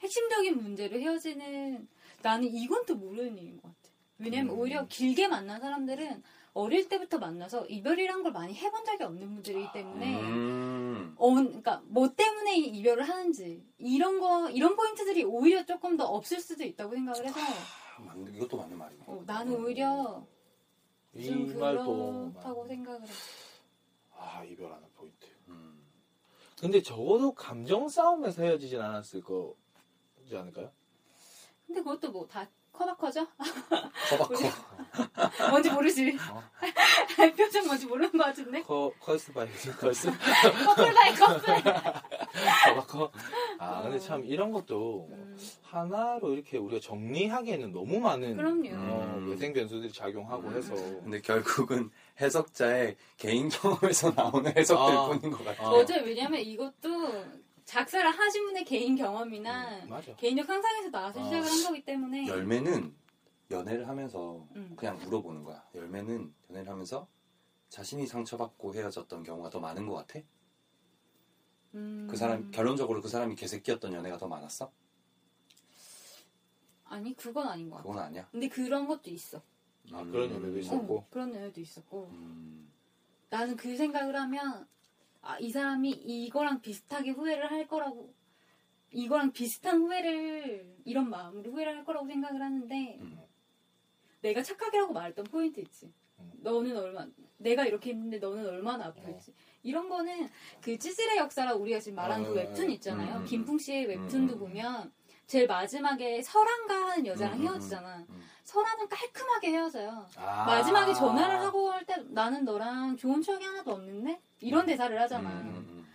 [0.00, 1.88] 핵심적인 문제로 헤어지는
[2.22, 3.94] 나는 이건 또 모르는 일인 것 같아.
[4.18, 4.60] 왜냐면 음.
[4.60, 6.22] 오히려 길게 만난 사람들은
[6.54, 11.14] 어릴 때부터 만나서 이별이란 걸 많이 해본 적이 없는 분들이기 때문에 음.
[11.18, 16.62] 어, 그러니까 뭐 때문에 이별을 하는지 이런 거 이런 포인트들이 오히려 조금 더 없을 수도
[16.64, 18.36] 있다고 생각을 해서 아, 맞네.
[18.36, 19.04] 이것도 맞는 말이네.
[19.06, 20.24] 어, 나는 오히려
[21.14, 23.12] 이 좀 말도 그렇다고 맞- 생각을 해.
[24.16, 25.26] 아 이별하는 포인트.
[25.48, 25.80] 음.
[26.60, 30.70] 근데 적어도 감정 싸움에서 헤어지진 않았을 거지 않을까요?
[31.66, 33.26] 근데 그것도 뭐 다 커바커죠?
[34.10, 35.48] 커바커.
[35.50, 36.16] 뭔지 모르지.
[36.30, 36.42] 어.
[37.36, 38.62] 표정 뭔지 모르는 것 같은데.
[38.62, 39.48] 커 case by
[39.80, 40.10] case
[40.64, 41.54] couple by couple.
[42.66, 43.12] 커바커.
[43.58, 48.68] 아 근데 참 이런 것도 음, 하나로 이렇게 우리가 정리하기에는 너무 많은 그럼요.
[48.72, 49.30] 어, 음.
[49.30, 50.56] 외생 변수들이 작용하고 음.
[50.56, 55.06] 해서 근데 결국은 해석자의 개인 경험에서 나오는 해석일 아.
[55.06, 55.66] 뿐인 것 같아.
[55.66, 55.70] 아.
[55.70, 56.02] 맞아요.
[56.04, 57.24] 왜냐면 이것도
[57.64, 59.90] 작사를 하신 분의 개인 경험이나 음.
[60.16, 61.24] 개인적 상상에서 나와서 아.
[61.24, 62.26] 시작을 한 거기 때문에.
[62.28, 62.94] 열매는
[63.50, 64.74] 연애를 하면서 음.
[64.76, 65.64] 그냥 물어보는 거야.
[65.74, 67.06] 열매는 연애를 하면서
[67.68, 70.20] 자신이 상처받고 헤어졌던 경우가 더 많은 것 같아?
[71.74, 74.70] 음, 그 사람 결론적으로 그 사람이 개새끼였던 연애가 더 많았어?
[76.84, 77.88] 아니 그건 아닌 것 같아.
[77.88, 78.28] 그건 아니야.
[78.30, 79.42] 근데 그런 것도 있어.
[79.92, 80.98] 아, 그런 연애도 있었고.
[80.98, 82.08] 어, 그런 연애도 있었고.
[82.12, 82.70] 음.
[83.28, 84.68] 나는 그 생각을 하면
[85.24, 88.12] 아, 이 사람이 이거랑 비슷하게 후회를 할 거라고
[88.90, 93.18] 이거랑 비슷한 후회를 이런 마음으로 후회를 할 거라고 생각을 하는데 음.
[94.20, 95.92] 내가 착하게 하고 말했던 포인트 있지.
[96.20, 96.32] 음.
[96.42, 97.06] 너는 얼마
[97.38, 99.32] 내가 이렇게 했는데 너는 얼마나 아플지.
[99.62, 100.28] 이런 거는
[100.60, 103.16] 그 찌질의 역사라 우리가 지금 말하는 아, 그 웹툰 있잖아요.
[103.16, 104.38] 음, 김풍 씨의 웹툰도 음, 음.
[104.38, 104.92] 보면
[105.26, 108.06] 제일 마지막에 설한가 하는 여자랑 음, 음, 헤어지잖아.
[108.44, 108.46] 음.
[108.46, 110.06] 설아는 깔끔하게 헤어져요.
[110.16, 110.44] 아.
[110.44, 115.30] 마지막에 전화를 하고 할때 나는 너랑 좋은 추억이 하나도 없는데 이런 대사를 하잖아.
[115.30, 115.86] 음, 음,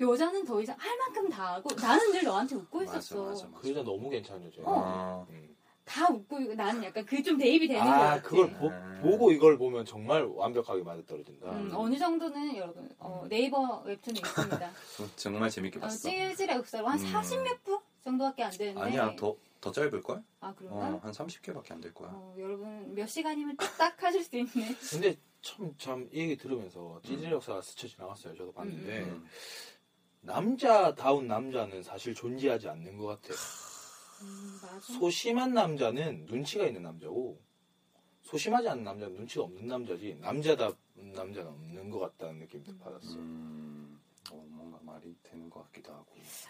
[0.00, 3.24] 여자는 더 이상 할 만큼 다 하고 나는 늘 너한테 웃고 맞아, 있었어.
[3.24, 3.58] 맞아, 맞아.
[3.60, 4.64] 그 여자 너무 괜찮은 여자야.
[4.66, 5.26] 어.
[5.30, 5.56] 음.
[5.84, 8.22] 다 웃고 있고 나는 약간 그 좀 대입이 되는 거 아 같아.
[8.22, 9.00] 그걸 보, 음.
[9.02, 11.50] 보고 이걸 보면 정말 완벽하게 맞아 떨어진다.
[11.50, 14.66] 음, 어느 정도는 여러분 어, 네이버 웹툰에 있습니다.
[15.02, 16.08] 어, 정말 재밌게 어, 봤어.
[16.08, 17.04] 찌질의 역사로 한 음.
[17.12, 18.80] 40몇 부 정도밖에 안 되는데.
[18.80, 20.22] 아니야, 더, 더 짧을걸?
[20.40, 20.76] 아 그런가?
[20.94, 22.10] 어, 한 30개밖에 안 될 거야.
[22.12, 24.50] 어, 여러분 몇 시간이면 딱 하실 수 있네.
[24.90, 28.34] 근데 참 참 이 얘기 들으면서 찌질 역사가 스쳐 지나갔어요.
[28.34, 29.26] 저도 봤는데 음.
[30.22, 33.36] 남자다운 남자는 사실 존재하지 않는 것 같아요.
[34.22, 34.80] 음, 맞아.
[34.80, 37.40] 소심한 남자는 눈치가 있는 남자고
[38.22, 43.14] 소심하지 않은 남자는 눈치가 없는 남자지 남자다운 남자는 없는 것 같다는 느낌도 받았어.
[43.16, 43.69] 음, 어, 뭔가
[44.90, 46.06] 말이 되는 것 같기도 하고.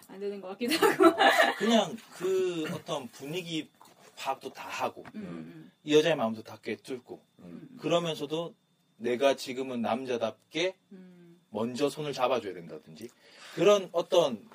[0.09, 1.05] 안 되는 것 같기도 하고.
[1.59, 3.71] 그냥 그 어떤 분위기
[4.17, 7.77] 파악도 다 하고 음, 음, 이 여자의 마음도 다 꿰뚫고 음.
[7.81, 8.55] 그러면서도
[8.97, 11.41] 내가 지금은 남자답게 음.
[11.51, 13.09] 먼저 손을 잡아줘야 된다든지
[13.55, 14.47] 그런 어떤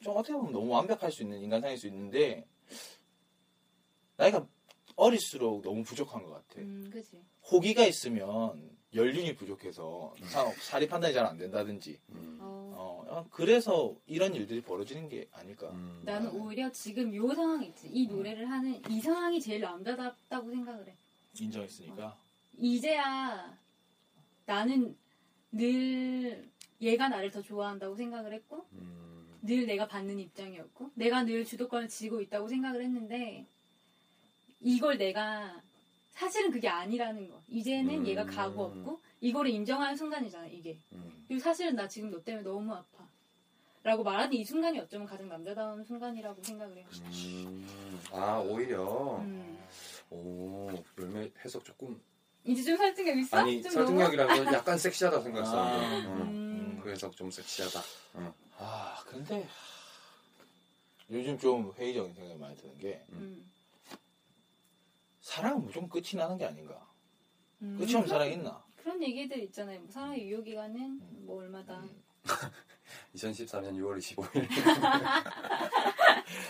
[0.00, 2.46] 좀 어떻게 보면 너무 완벽할 수 있는 인간상일 수 있는데
[4.16, 4.46] 나이가
[4.94, 6.60] 어릴수록 너무 부족한 것 같아.
[6.60, 6.90] 음.
[7.50, 12.38] 호기가 있으면 연륜이 부족해서 사- 사리 판단이 잘 안 된다든지 음.
[12.76, 15.70] 어, 어, 그래서 이런 일들이 벌어지는 게 아닐까.
[15.70, 16.02] 음.
[16.04, 17.88] 나는 오히려 지금 요 상황 있지.
[17.88, 20.94] 이 노래를 하는 이 상황이 제일 남자답다고 생각을 해.
[21.40, 22.16] 인정했으니까.
[22.58, 23.56] 이제야
[24.44, 24.96] 나는
[25.52, 26.48] 늘
[26.80, 29.38] 얘가 나를 더 좋아한다고 생각을 했고 음.
[29.42, 33.46] 늘 내가 받는 입장이었고 내가 늘 주도권을 쥐고 있다고 생각을 했는데
[34.60, 35.60] 이걸 내가
[36.10, 37.42] 사실은 그게 아니라는 거.
[37.48, 38.06] 이제는 음.
[38.06, 40.78] 얘가 가고 없고 이거를 인정하는 순간이잖아 이게.
[40.92, 41.24] 음.
[41.26, 43.06] 그리고 사실은 나 지금 너 때문에 너무 아파.
[43.82, 46.86] 라고 말하는 이 순간이 어쩌면 가장 남자다운 순간이라고 생각을 해요.
[46.92, 47.66] 음.
[48.12, 49.58] 아 오히려 음.
[50.10, 52.00] 오 열매 해석 조금
[52.44, 53.36] 이제 좀 설득력 있어?
[53.38, 55.64] 아니 좀 설득력이라고 약간 섹시하다 생각했어.
[55.64, 55.76] 아.
[55.78, 56.20] 음.
[56.20, 56.80] 음.
[56.82, 57.80] 그 해석 좀 섹시하다.
[58.16, 58.32] 응.
[58.58, 59.46] 아 근데
[61.08, 63.52] 요즘 좀 회의적인 생각이 많이 드는 게 너무- 음.
[65.20, 66.84] 사랑은 무조건 끝이 나는 게 아닌가
[67.62, 67.76] 음.
[67.78, 68.64] 끝이 없는 사랑이 있나
[68.96, 69.80] 그런 얘기들 있잖아요.
[69.80, 71.80] 뭐 사랑의 유효 기간은 뭐 얼마다.
[71.80, 72.02] 음.
[73.14, 74.48] 2014년 6월 25일.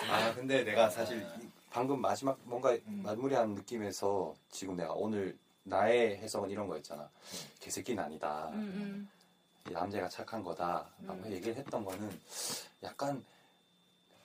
[0.09, 3.03] 아 근데 내가 사실 이- 방금 마지막 뭔가 음.
[3.05, 7.11] 마무리한 느낌에서 지금 내가 오늘 나의 해석은 이런 거였잖아.
[7.59, 8.49] 개새끼는 아니다.
[8.55, 9.09] 음,
[9.69, 10.89] 이 남자가 착한 거다.
[11.05, 11.33] 라고 음.
[11.33, 12.09] 얘기를 했던 거는
[12.85, 13.25] 약간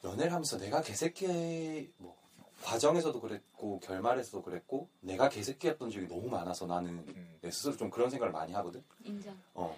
[0.03, 2.15] 연애를 하면서 내가 개새끼 뭐
[2.63, 7.37] 과정에서도 그랬고 결말에서도 그랬고 내가 개새끼였던 적이 너무 많아서 나는 음.
[7.41, 8.83] 내 스스로 좀 그런 생각을 많이 하거든.
[9.01, 9.05] 음.
[9.05, 9.37] 인정.
[9.53, 9.77] 어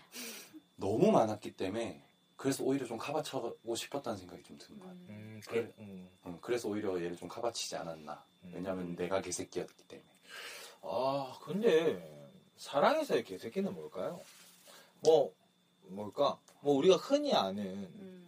[0.76, 2.04] 너무 많았기 때문에
[2.36, 4.92] 그래서 오히려 좀 카바쳐고 싶었다는 생각이 좀 드는 거야.
[4.92, 5.06] 음.
[5.10, 6.10] 음, 그래, 음.
[6.26, 8.24] 응, 그래서 오히려 얘를 좀 카바치지 않았나.
[8.44, 8.52] 음.
[8.54, 10.10] 왜냐면 내가 개새끼였기 때문에.
[10.82, 14.20] 아 근데 사랑에서의 개새끼는 뭘까요
[15.02, 15.34] 뭐
[15.84, 18.23] 뭘까 뭐 우리가 흔히 아는 음.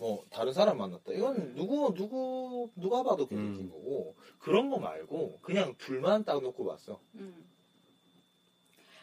[0.00, 1.12] 뭐 다른 사람 만났다.
[1.12, 3.70] 이건 누구 누구 누가 봐도 개새끼인 음.
[3.70, 6.98] 거고 그런 거 말고 그냥 둘만 딱 놓고 봤어.
[7.16, 7.44] 음.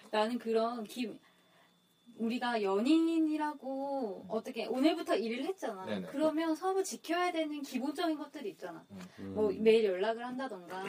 [0.10, 1.16] 나는 그런 기
[2.18, 5.86] 우리가 연인이라고 어떻게 오늘부터 일을 했잖아.
[5.86, 6.08] 네네.
[6.08, 8.84] 그러면 서로 지켜야 되는 기본적인 것들이 있잖아.
[9.20, 9.34] 음.
[9.36, 10.84] 뭐 매일 연락을 한다던가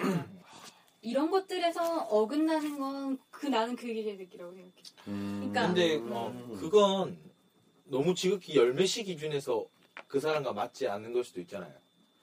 [1.02, 4.72] 이런 것들에서 어긋나는 건 그 나는 그게 개새끼라고 생각해.
[5.08, 5.36] 음.
[5.52, 6.10] 그러니까- 근데 음.
[6.12, 7.18] 어, 그건
[7.84, 9.66] 너무 지극히 열매시 기준에서
[10.08, 11.72] 그 사람과 맞지 않는 걸 수도 있잖아요.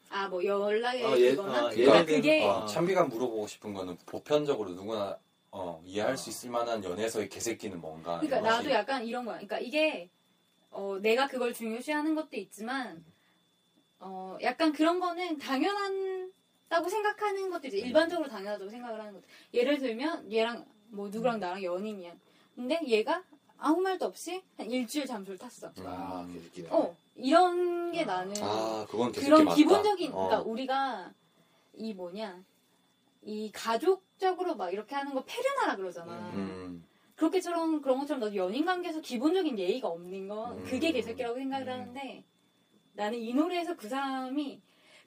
[0.09, 2.49] 아 뭐 연락에 어, 예- 그거나 어, 예를 들면, 그게 어.
[2.49, 5.17] 어, 찬비가 물어보고 싶은 거는 보편적으로 누구나
[5.51, 8.19] 어, 이해할 수 있을 만한 연애에서의 개새끼는 뭔가.
[8.19, 8.41] 그러니까.
[8.41, 9.35] 나도 약간 이런 거야.
[9.35, 10.09] 그러니까 이게
[10.71, 13.03] 어, 내가 그걸 중요시하는 것도 있지만
[13.99, 19.23] 어, 약간 그런 거는 당연하다고 생각하는 것도 이제 일반적으로 당연하다고 생각을 하는 것.
[19.53, 22.13] 예를 들면 얘랑 뭐 누구랑 나랑 연인이야.
[22.55, 23.23] 근데 얘가
[23.57, 25.71] 아무 말도 없이 한 일주일 잠수를 탔어.
[25.79, 26.69] 아 개새끼네.
[26.71, 29.55] 어 이런 게 나는 아, 그건 개새끼 그런 맞다.
[29.55, 30.27] 기본적인 어.
[30.27, 31.13] 그러니까 우리가
[31.73, 32.43] 이 뭐냐
[33.23, 36.31] 이 가족적으로 막 이렇게 하는 거 폐륜하라 그러잖아.
[36.33, 36.85] 음.
[37.15, 40.63] 그렇게처럼 그런 것처럼 나도 연인 관계에서 기본적인 예의가 없는 건 음.
[40.65, 41.71] 그게 개새끼라고 생각을 음.
[41.73, 42.23] 하는데
[42.93, 44.61] 나는 이 노래에서 그 사람이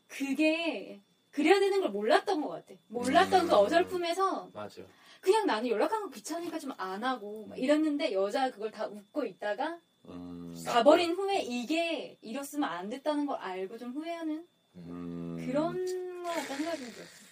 [0.06, 2.74] 그게 그래야 되는 걸 몰랐던 것 같아.
[2.88, 3.48] 몰랐던 음.
[3.48, 4.82] 그 어설픔에서 맞아.
[5.20, 9.78] 그냥 나는 연락하는 거 귀찮으니까 좀 안 하고 막 이랬는데 여자가 그걸 다 웃고 있다가
[10.06, 10.54] 음.
[10.66, 14.46] 가버린 후에 이게 이랬으면 안 됐다는 걸 알고 좀 후회하는
[14.76, 15.36] 음.
[15.46, 17.28] 그런 거 같다는 생각이 좀 들었어.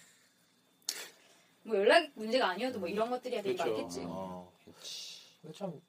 [1.63, 3.73] 뭐 연락 문제가 아니어도 뭐 이런 것들이 되게 그렇죠.
[3.73, 4.03] 많겠지.
[4.05, 4.51] 어.
[5.41, 5.81] 근데 참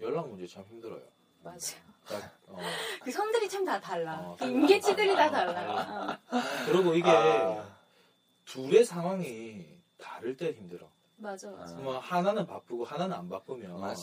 [0.00, 1.02] 연락 문제 참 힘들어요.
[1.42, 1.76] 맞아.
[2.06, 2.58] 딱, 어.
[3.02, 4.18] 그 선들이 참 다 달라.
[4.20, 4.52] 어, 그 달라.
[4.52, 5.54] 임계치들이 다 달라.
[5.54, 6.20] 달라.
[6.30, 6.40] 어.
[6.66, 7.76] 그리고 이게 아.
[8.46, 10.89] 둘의 상황이 다를 때 힘들어.
[11.20, 11.74] 맞아, 맞아.
[11.76, 14.02] 뭐 하나는 바쁘고 하나는 안 바쁘면 맞아.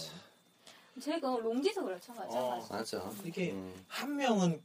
[1.01, 2.71] 제가 롱디서 그렇죠, 마찬가지.
[2.73, 3.11] 맞아.
[3.25, 3.85] 이게 음.
[3.87, 4.61] 한 명은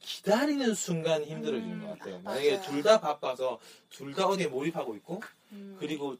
[0.00, 2.20] 기다리는 순간 힘들어지는 음, 것 같아요.
[2.20, 2.60] 만약에.
[2.62, 3.58] 둘 다 바빠서
[3.90, 5.20] 둘 다 어디에 몰입하고 있고
[5.52, 5.76] 음.
[5.80, 6.16] 그리고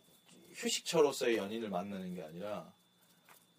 [0.54, 2.72] 휴식처로서의 연인을 만나는 게 아니라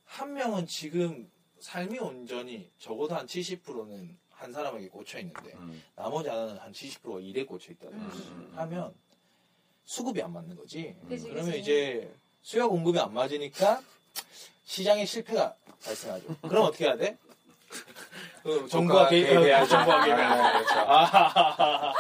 [0.06, 5.82] 한 명은 지금 삶이 온전히 적어도 한 70%는 한 사람에게 꽂혀 있는데 음.
[5.96, 8.52] 나머지 하나는 한 70%가 일에 꽂혀 있다 음.
[8.56, 8.94] 하면
[9.88, 10.94] 수급이 안 맞는 거지.
[11.08, 11.60] 그치, 그러면 그치.
[11.60, 12.12] 이제
[12.44, 13.80] 수요 공급이 안 맞으니까
[14.66, 16.36] 시장에 실패가 발생하죠.
[16.48, 17.18] 그럼 어떻게 해야 돼?
[18.44, 19.70] 그 정부와 개입- 개입, 개입해야죠.
[19.70, 20.16] 정부와 개입.
[20.18, 20.80] 아, 그렇죠.
[20.80, 21.94] 아,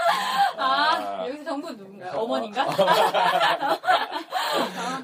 [0.58, 2.12] 아, 여기서 정부 누군가요?
[2.20, 2.64] 어머니인가?
[2.70, 3.78] 아,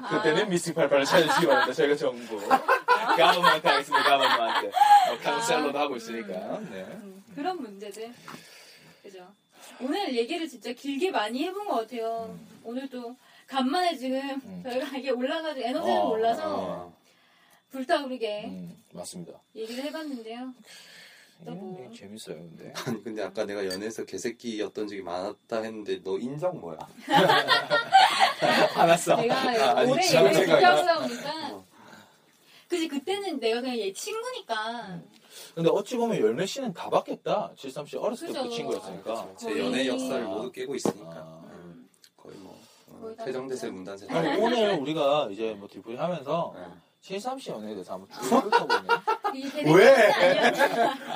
[0.10, 1.72] 그때는 미스틱 88을 찾으시기 바랍니다.
[1.72, 2.46] 저희가 정부.
[2.48, 4.04] 가버먼트 하겠습니다.
[4.18, 4.66] 가버먼트.
[4.66, 6.28] 어, 카운셀러도 하고 있으니까.
[6.70, 6.82] 네.
[6.84, 8.12] 음, 그런 문제들.
[9.02, 9.26] 그죠.
[9.80, 12.38] 오늘 얘기를 진짜 길게 많이 해본 것 같아요.
[12.64, 14.62] 오늘도 간만에 지금 음.
[14.64, 16.96] 저희가 이게 올라가지고 에너지가 어, 올라서 어.
[17.70, 19.38] 불타오르게 음, 맞습니다.
[19.54, 20.52] 얘기를 해봤는데요.
[21.44, 21.78] 또 뭐.
[21.80, 22.72] 음, 재밌어요, 근데.
[22.86, 26.78] 아니 근데 아까 내가 연애에서 개새끼였던 적이 많았다 했는데 너 인정 뭐야?
[28.74, 29.16] 화났어.
[29.16, 31.64] 내가 아, 아니, 오래 생각이 지켜보다 보니까 어.
[32.68, 35.04] 그지 그때는 내가 그냥 얘 친구니까 음.
[35.54, 37.52] 근데 어찌 보면 열매 씨는 다 받겠다.
[37.56, 38.48] 73씨 어렸을 때부터.
[38.48, 39.28] 친구였으니까.
[39.36, 41.33] 제 거의- 연애 역사를 모두 깨고 있으니까 아.
[43.10, 43.70] 진짜.
[43.70, 44.06] 문단세
[44.40, 46.64] 오늘 우리가 이제 뭐 뒷부리 하면서 네.
[47.02, 48.86] 73씨 연애에 대해서 한번 쭉 훑어보면
[49.74, 50.12] 왜?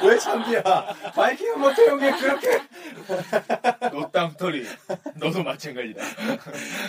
[0.05, 0.63] 왜 참비야?
[1.15, 2.61] 바이킹 못 태운 게 그렇게.
[3.93, 4.65] 노땅터리
[5.17, 6.03] 너도 마찬가지다.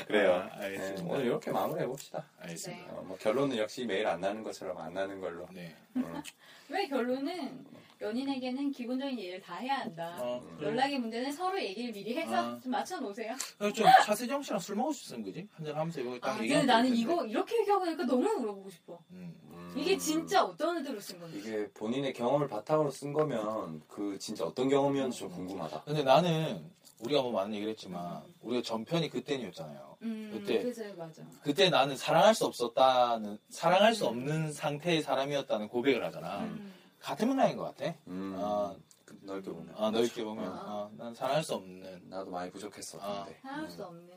[0.07, 0.49] 그래요.
[0.51, 1.03] 아, 알겠습니다.
[1.03, 2.25] 네, 오늘 이렇게 마무리해 봅시다.
[2.39, 2.93] 알겠습니다.
[2.93, 5.47] 어, 뭐 결론은 역시 매일 안 나는 것처럼 안 나는 걸로.
[5.51, 5.75] 네.
[5.95, 6.21] 음.
[6.69, 7.65] 왜 결론은
[8.01, 10.15] 연인에게는 기본적인 예를 다 해야 한다.
[10.21, 10.69] 어, 그래.
[10.69, 12.59] 연락의 문제는 서로 얘기를 미리 해서 아.
[12.61, 13.35] 좀 맞춰 놓으세요.
[13.57, 15.47] 그럼 좀 차세정 씨랑 술 먹을 수 있으면 그지?
[15.53, 16.95] 한잔 하면서 이거 딱 아, 근데 얘기하면 나는.
[16.95, 18.99] 이거 이렇게 얘기하니까 너무 물어보고 싶어.
[19.11, 19.35] 음.
[19.59, 19.73] 음.
[19.77, 21.37] 이게 진짜 어떤 의도로 쓴 건지.
[21.39, 25.83] 이게 본인의 경험을 바탕으로 쓴 거면 그 진짜 어떤 경험이었는지 좀 궁금하다.
[25.83, 26.69] 근데 나는
[27.01, 29.97] 우리가 뭐 많은 얘기를 했지만 우리가 전편이 그때였잖아요.
[30.01, 31.21] 음, 그때- 그래서 맞아.
[31.43, 36.39] 그때 나는 사랑할 수 없었다는 사랑할 수 없는 상태의 사람이었다는 고백을 하잖아.
[36.43, 36.73] 음.
[36.99, 37.93] 같은 맥락인 것 같아.
[38.07, 38.35] 음.
[38.37, 39.73] 아, 그 넓게 보면.
[39.77, 40.49] 아, 넓게 보면 아.
[40.51, 43.39] 아, 난 사랑할 수 없는 나도 많이 부족했었는데.
[43.41, 44.09] 사랑할 수 없는.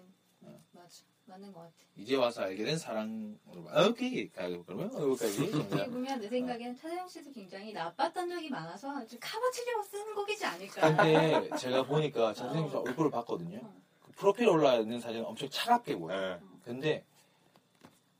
[1.32, 1.38] 어.
[1.38, 1.72] 맞는 것 같아.
[1.96, 3.70] 이제 와서 알게 된 사랑으로 봐.
[3.72, 5.42] 아, 오케이 그러면 어, 여기까지.
[5.54, 10.96] 어떻게 보면 내 생각에는 차세영 씨도 굉장히 나빴던 적이 많아서 좀 카바치려고 쓰는 곡이지 않을까.
[10.96, 13.60] 근데 제가 보니까 전생님 씨 얼굴을 봤거든요.
[14.04, 16.14] 그 프로필 올라 있는 사진은 엄청 차갑게 보여.
[16.16, 16.46] 요 네.
[16.64, 17.04] 근데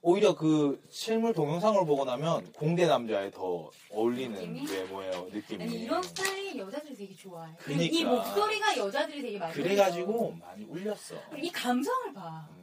[0.04, 4.68] 오히려 그 실물 동영상을 보고 나면 공대 남자에 더 어울리는 느낌이?
[4.68, 5.62] 외모예요 느낌이.
[5.62, 7.54] 아니 이런 스타일이 여자들이 되게 좋아해.
[7.58, 7.96] 그러니까.
[7.96, 11.14] 이 목소리가 여자들이 되게 많이 그래가지고 많이 울렸어.
[11.40, 12.48] 이 감성을 봐.
[12.50, 12.61] 음,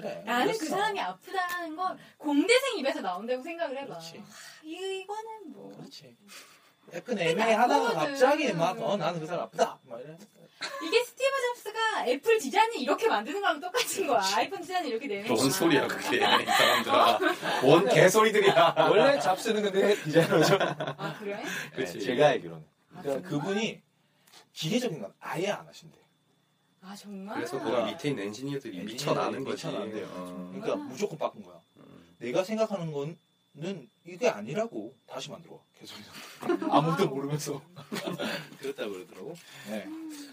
[0.00, 0.22] 그래.
[0.24, 0.58] 나는 울렸어.
[0.60, 3.86] 그 사람이 아프다는 걸 공대생 입에서 나온다고 생각을 해봐.
[3.86, 4.18] 그렇지.
[4.24, 4.24] 아,
[4.64, 5.76] 이- 이거는 뭐.
[5.76, 6.16] 그렇지.
[6.94, 8.10] 약간 애매하다가 나쁘거든.
[8.12, 9.78] 갑자기 막 어 나는 그 사람 아프다.
[9.84, 10.16] 막 이래.
[10.82, 14.20] 이게 스티브 잡스가 애플 디자인을 이렇게 만드는 거랑 똑같은 거야.
[14.36, 15.36] 아이폰 디자인을 이렇게 내는 거야.
[15.36, 17.18] 뭔 소리야 그게 이 사람들아.
[17.62, 18.74] 뭔 개소리들이야.
[18.90, 20.58] 원래 잡스는 근데 디자이너죠.
[20.98, 21.42] 아 그래?
[21.74, 22.00] 그렇지.
[22.00, 22.64] 제가 알기로는.
[22.96, 23.30] 아, 그러니까 정말?
[23.30, 23.82] 그분이
[24.52, 25.96] 기계적인 건 아예 안 하신대.
[26.88, 27.34] 아 정말?
[27.34, 27.62] 그래서.
[27.62, 29.66] 그 밑에 있는 엔지니어들이 미쳐나는 거지.
[29.66, 30.06] 미쳐나는데요.
[30.10, 30.50] 어.
[30.54, 30.76] 그러니까 아.
[30.76, 31.60] 무조건 바꾼 거야.
[31.76, 32.16] 음.
[32.18, 35.62] 내가 생각하는 거는 이게 아니라고 다시 만들어.
[35.78, 35.96] 계속
[36.72, 37.60] 아무도 모르면서
[38.58, 39.34] 그랬다 그러더라고.
[39.68, 39.86] 네.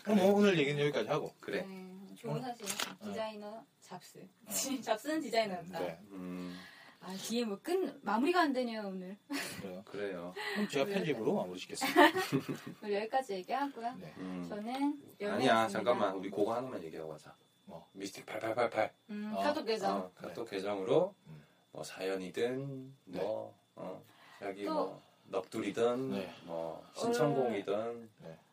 [0.03, 1.33] 그럼 뭐 오늘 얘기는 여기까지 하고.
[1.41, 1.63] 그래.
[1.63, 2.65] 네, 좋은 사실.
[3.01, 3.05] 어.
[3.05, 4.25] 디자이너 잡스.
[4.81, 5.79] 잡스는 디자이너였다.
[5.79, 5.99] 네.
[6.11, 6.57] 음,
[7.05, 9.15] 아 뒤에 뭐 끝 마무리가 안 되네요 오늘.
[9.61, 9.83] 그래요.
[9.85, 10.33] 그래요.
[10.55, 10.93] 그럼 제가 네.
[10.95, 12.01] 편집으로 마무리 짓겠습니다.
[12.81, 13.93] 오늘 여기까지 얘기하고요.
[13.99, 14.13] 네.
[14.17, 14.45] 음.
[14.49, 15.67] 저는 아니야.
[15.67, 17.35] 잠깐만 우리 그거 하나만 얘기하고 가자.
[17.65, 17.87] 뭐?
[17.93, 18.91] 미스틱 8888.
[19.11, 19.41] 음, 어.
[19.41, 19.97] 카톡 계정.
[19.97, 21.43] 어, 카톡 계정으로 음.
[21.71, 23.19] 뭐 사연이든 네.
[23.19, 24.01] 뭐 어,
[24.39, 26.33] 자기 또- 뭐 넋두리든 네.
[26.45, 28.09] 뭐 신청공이든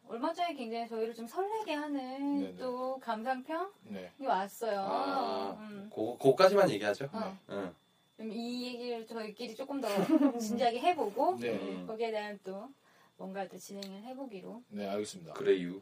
[0.08, 2.56] 얼마 전에 굉장히 저희를 좀 설레게 하는 네네.
[2.56, 4.12] 또 감상평이 네.
[4.18, 4.80] 왔어요.
[4.80, 5.90] 아, 음.
[5.94, 7.08] 그 그거까지만 얘기하죠.
[7.12, 7.38] 어.
[7.50, 7.74] 응.
[8.20, 9.88] 이 얘기를 저희끼리 조금 더
[10.38, 11.50] 진지하게 해보고 네.
[11.58, 11.86] 음.
[11.86, 12.68] 거기에 대한 또
[13.16, 14.62] 뭔가 또 진행을 해보기로.
[14.68, 15.32] 네, 알겠습니다.
[15.34, 15.80] 그래요.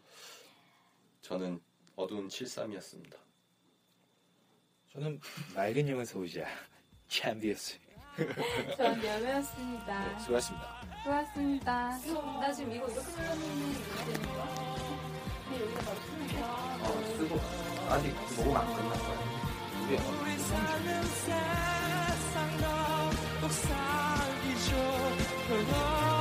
[1.22, 1.60] 저는
[1.96, 3.16] 어두운 73이었습니다.
[4.92, 5.20] 저는
[5.54, 6.46] 맑은 영은 소유자
[7.08, 7.78] 캔디였어요.
[8.76, 10.06] 전 여배였습니다.
[10.12, 10.80] 네, 수고하셨습니다.
[11.02, 11.98] 수고하셨습니다.
[12.40, 14.54] 나 지금 이거 이렇게 설명하면 이렇게 되는 거야?
[15.48, 16.42] 근데 여기다 바로 쓰면 돼?
[16.42, 17.32] 어, 쓰고
[17.88, 19.20] 아직 녹음 안 끝났어요.
[20.38, 21.79] 세상 너꼭
[23.50, 26.19] 살기 좋아